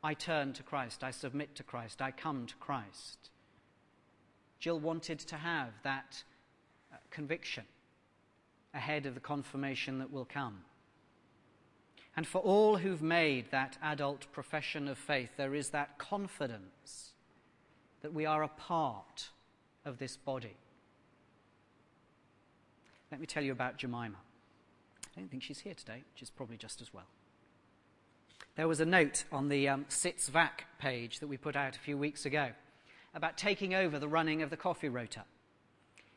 I 0.03 0.13
turn 0.13 0.53
to 0.53 0.63
Christ, 0.63 1.03
I 1.03 1.12
submit 1.12 1.55
to 1.55 1.63
Christ, 1.63 2.01
I 2.01 2.12
come 2.12 2.45
to 2.45 2.55
Christ. 2.55 3.29
Jill 4.60 4.79
wanted 4.79 5.19
to 5.19 5.36
have 5.36 5.69
that 5.83 6.23
uh, 6.91 6.97
conviction. 7.12 7.65
ahead 8.73 9.05
of 9.05 9.15
the 9.15 9.19
confirmation 9.19 9.99
that 9.99 10.12
will 10.12 10.25
come. 10.25 10.60
And 12.15 12.25
for 12.25 12.39
all 12.39 12.77
who've 12.77 13.01
made 13.01 13.51
that 13.51 13.77
adult 13.81 14.31
profession 14.31 14.88
of 14.88 14.97
faith, 14.97 15.31
there 15.38 15.53
is 15.53 15.69
that 15.69 15.97
confidence 15.97 17.12
that 18.01 18.13
we 18.13 18.25
are 18.25 18.43
a 18.43 18.47
part 18.47 19.29
of 19.86 19.99
this 19.99 20.17
body. 20.17 20.55
Let 23.12 23.19
me 23.19 23.27
tell 23.27 23.43
you 23.43 23.51
about 23.51 23.77
Jemima. 23.77 24.17
I 25.15 25.19
don't 25.19 25.29
think 25.29 25.43
she's 25.43 25.60
here 25.60 25.73
today, 25.73 26.03
which 26.13 26.21
is 26.21 26.29
probably 26.29 26.57
just 26.57 26.81
as 26.81 26.93
well. 26.93 27.07
There 28.58 28.67
was 28.67 28.80
a 28.80 28.86
note 28.86 29.24
on 29.32 29.50
the 29.50 29.70
um, 29.70 29.86
SITS-VAC 29.88 30.65
page 30.80 31.20
that 31.20 31.28
we 31.28 31.38
put 31.38 31.56
out 31.56 31.76
a 31.76 31.80
few 31.80 31.96
weeks 31.96 32.26
ago 32.26 32.50
about 33.13 33.38
taking 33.38 33.76
over 33.76 34.00
the 34.00 34.08
running 34.08 34.41
of 34.41 34.50
the 34.50 34.58
coffee 34.58 34.89
rota. 34.89 35.26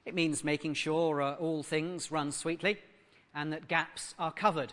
It 0.06 0.14
means 0.14 0.42
making 0.42 0.72
sure 0.72 1.20
uh, 1.20 1.34
all 1.34 1.62
things 1.62 2.10
run 2.10 2.32
sweetly 2.32 2.78
and 3.34 3.52
that 3.52 3.68
gaps 3.68 4.14
are 4.18 4.32
covered. 4.32 4.72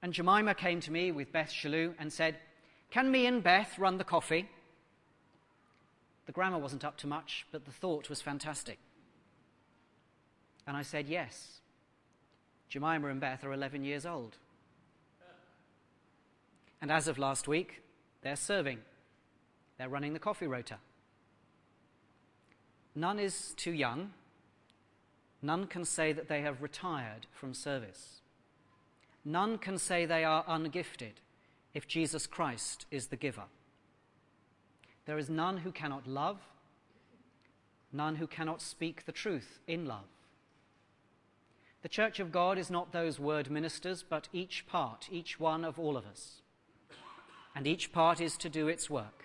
And 0.00 0.14
Jemima 0.14 0.54
came 0.54 0.80
to 0.80 0.90
me 0.90 1.12
with 1.12 1.30
Beth 1.30 1.50
Shalou 1.50 1.92
and 1.98 2.10
said, 2.10 2.38
Can 2.90 3.10
me 3.10 3.26
and 3.26 3.42
Beth 3.42 3.78
run 3.78 3.98
the 3.98 4.04
coffee? 4.04 4.48
The 6.24 6.32
grammar 6.32 6.56
wasn't 6.56 6.86
up 6.86 6.96
to 6.98 7.06
much, 7.06 7.44
but 7.52 7.66
the 7.66 7.70
thought 7.70 8.08
was 8.08 8.22
fantastic. 8.22 8.78
And 10.66 10.74
I 10.74 10.82
said, 10.82 11.06
Yes. 11.06 11.60
Jemima 12.70 13.08
and 13.08 13.20
Beth 13.20 13.44
are 13.44 13.52
11 13.52 13.84
years 13.84 14.06
old. 14.06 14.38
And 16.80 16.90
as 16.90 17.08
of 17.08 17.18
last 17.18 17.46
week, 17.46 17.82
they're 18.22 18.36
serving. 18.36 18.78
They're 19.78 19.88
running 19.88 20.12
the 20.12 20.18
coffee 20.18 20.46
rota. 20.46 20.76
None 22.94 23.18
is 23.18 23.54
too 23.56 23.72
young. 23.72 24.12
None 25.42 25.66
can 25.66 25.84
say 25.84 26.12
that 26.12 26.28
they 26.28 26.42
have 26.42 26.62
retired 26.62 27.26
from 27.32 27.54
service. 27.54 28.20
None 29.24 29.58
can 29.58 29.78
say 29.78 30.04
they 30.04 30.24
are 30.24 30.44
ungifted 30.46 31.20
if 31.74 31.86
Jesus 31.86 32.26
Christ 32.26 32.86
is 32.90 33.06
the 33.06 33.16
giver. 33.16 33.44
There 35.06 35.18
is 35.18 35.30
none 35.30 35.58
who 35.58 35.72
cannot 35.72 36.06
love, 36.06 36.38
none 37.92 38.16
who 38.16 38.26
cannot 38.26 38.62
speak 38.62 39.04
the 39.04 39.12
truth 39.12 39.60
in 39.66 39.86
love. 39.86 40.04
The 41.82 41.88
Church 41.88 42.20
of 42.20 42.30
God 42.30 42.58
is 42.58 42.70
not 42.70 42.92
those 42.92 43.18
word 43.18 43.50
ministers, 43.50 44.04
but 44.06 44.28
each 44.32 44.66
part, 44.66 45.08
each 45.10 45.40
one 45.40 45.64
of 45.64 45.78
all 45.78 45.96
of 45.96 46.04
us. 46.04 46.42
And 47.54 47.66
each 47.66 47.92
part 47.92 48.20
is 48.20 48.36
to 48.38 48.48
do 48.48 48.68
its 48.68 48.88
work. 48.88 49.24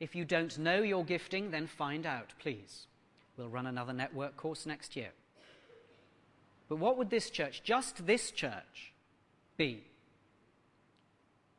If 0.00 0.14
you 0.14 0.24
don't 0.24 0.58
know 0.58 0.82
your 0.82 1.04
gifting, 1.04 1.50
then 1.50 1.66
find 1.66 2.04
out, 2.04 2.34
please. 2.38 2.86
We'll 3.36 3.48
run 3.48 3.66
another 3.66 3.92
network 3.92 4.36
course 4.36 4.66
next 4.66 4.96
year. 4.96 5.10
But 6.68 6.76
what 6.76 6.96
would 6.98 7.10
this 7.10 7.30
church, 7.30 7.62
just 7.62 8.06
this 8.06 8.30
church, 8.30 8.92
be 9.56 9.84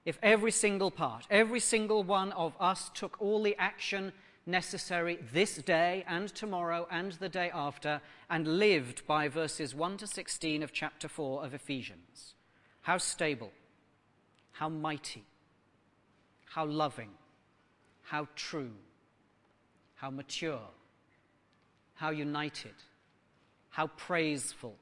if 0.05 0.19
every 0.21 0.51
single 0.51 0.91
part, 0.91 1.25
every 1.31 1.59
single 1.59 2.03
one 2.03 2.31
of 2.33 2.53
us 2.59 2.91
took 2.93 3.19
all 3.19 3.41
the 3.41 3.55
action 3.57 4.13
necessary 4.45 5.17
this 5.33 5.55
day 5.55 6.05
and 6.07 6.29
tomorrow 6.29 6.87
and 6.91 7.13
the 7.13 7.29
day 7.29 7.49
after 7.51 7.99
and 8.29 8.59
lived 8.59 9.05
by 9.07 9.27
verses 9.27 9.73
1 9.73 9.97
to 9.97 10.05
16 10.05 10.61
of 10.61 10.71
chapter 10.71 11.07
4 11.07 11.43
of 11.43 11.55
Ephesians? 11.55 12.35
How 12.81 12.99
stable, 12.99 13.51
how 14.55 14.69
mighty, 14.69 15.25
how 16.45 16.65
loving, 16.65 17.09
how 18.03 18.25
true, 18.35 18.71
how 19.95 20.09
mature, 20.09 20.69
how 21.95 22.09
united, 22.09 22.75
how 23.69 23.87
praiseful, 23.87 24.77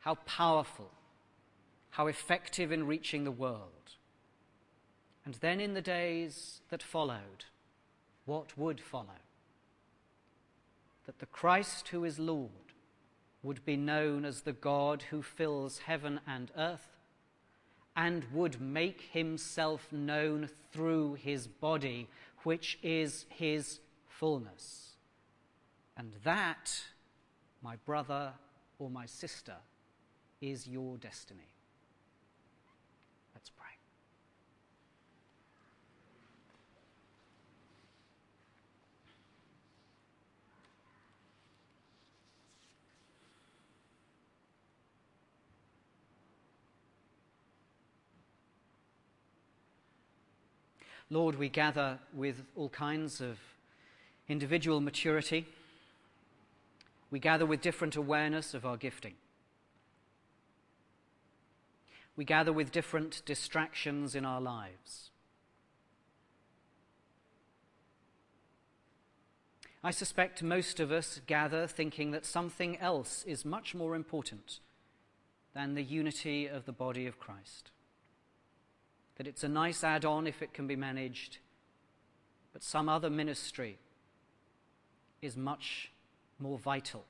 how 0.00 0.16
powerful, 0.26 0.90
how 1.90 2.08
effective 2.08 2.72
in 2.72 2.84
reaching 2.84 3.22
the 3.22 3.30
world. 3.30 3.94
And 5.24 5.34
then 5.34 5.60
in 5.60 5.74
the 5.74 5.80
days 5.80 6.60
that 6.70 6.82
followed, 6.82 7.44
what 8.24 8.58
would 8.58 8.80
follow? 8.80 9.22
That 11.06 11.20
the 11.20 11.26
Christ 11.26 11.88
who 11.88 12.04
is 12.04 12.18
Lord 12.18 12.50
would 13.44 13.64
be 13.64 13.76
known 13.76 14.24
as 14.24 14.40
the 14.40 14.52
God 14.52 15.04
who 15.10 15.22
fills 15.22 15.78
heaven 15.78 16.18
and 16.26 16.50
earth 16.56 16.95
and 17.96 18.24
would 18.32 18.60
make 18.60 19.08
himself 19.12 19.90
known 19.90 20.50
through 20.70 21.14
his 21.14 21.46
body, 21.46 22.06
which 22.44 22.78
is 22.82 23.24
his 23.30 23.80
fullness. 24.06 24.96
And 25.96 26.12
that, 26.22 26.70
my 27.62 27.76
brother 27.86 28.32
or 28.78 28.90
my 28.90 29.06
sister, 29.06 29.56
is 30.42 30.68
your 30.68 30.98
destiny. 30.98 31.48
Let's 33.34 33.48
pray. 33.48 33.66
Lord, 51.08 51.36
we 51.36 51.48
gather 51.48 52.00
with 52.12 52.42
all 52.56 52.68
kinds 52.68 53.20
of 53.20 53.38
individual 54.28 54.80
maturity. 54.80 55.46
We 57.12 57.20
gather 57.20 57.46
with 57.46 57.60
different 57.60 57.94
awareness 57.94 58.54
of 58.54 58.66
our 58.66 58.76
gifting. 58.76 59.14
We 62.16 62.24
gather 62.24 62.52
with 62.52 62.72
different 62.72 63.22
distractions 63.24 64.16
in 64.16 64.24
our 64.24 64.40
lives. 64.40 65.10
I 69.84 69.92
suspect 69.92 70.42
most 70.42 70.80
of 70.80 70.90
us 70.90 71.20
gather 71.28 71.68
thinking 71.68 72.10
that 72.10 72.26
something 72.26 72.78
else 72.78 73.22
is 73.28 73.44
much 73.44 73.76
more 73.76 73.94
important 73.94 74.58
than 75.54 75.74
the 75.74 75.84
unity 75.84 76.48
of 76.48 76.64
the 76.64 76.72
body 76.72 77.06
of 77.06 77.20
Christ 77.20 77.70
that 79.16 79.26
it's 79.26 79.44
a 79.44 79.48
nice 79.48 79.82
add 79.82 80.04
on 80.04 80.26
if 80.26 80.42
it 80.42 80.52
can 80.52 80.66
be 80.66 80.76
managed, 80.76 81.38
but 82.52 82.62
some 82.62 82.88
other 82.88 83.10
ministry 83.10 83.78
is 85.22 85.36
much 85.36 85.90
more 86.38 86.58
vital. 86.58 87.04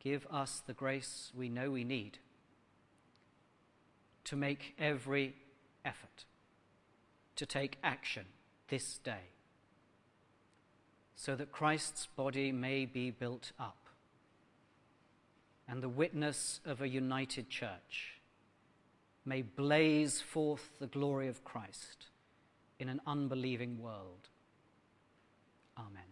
Give 0.00 0.26
us 0.30 0.62
the 0.66 0.72
grace 0.72 1.30
we 1.36 1.48
know 1.48 1.70
we 1.70 1.84
need 1.84 2.18
to 4.24 4.36
make 4.36 4.74
every 4.78 5.34
effort 5.84 6.24
to 7.36 7.46
take 7.46 7.78
action 7.82 8.24
this 8.68 8.98
day 8.98 9.30
so 11.16 11.36
that 11.36 11.52
Christ's 11.52 12.06
body 12.16 12.50
may 12.50 12.86
be 12.86 13.10
built 13.10 13.52
up 13.58 13.76
and 15.68 15.82
the 15.82 15.88
witness 15.88 16.60
of 16.64 16.80
a 16.80 16.88
united 16.88 17.50
church 17.50 18.19
may 19.24 19.42
blaze 19.42 20.20
forth 20.20 20.70
the 20.78 20.86
glory 20.86 21.28
of 21.28 21.44
Christ 21.44 22.06
in 22.78 22.88
an 22.88 23.00
unbelieving 23.06 23.78
world. 23.78 24.28
Amen. 25.78 26.09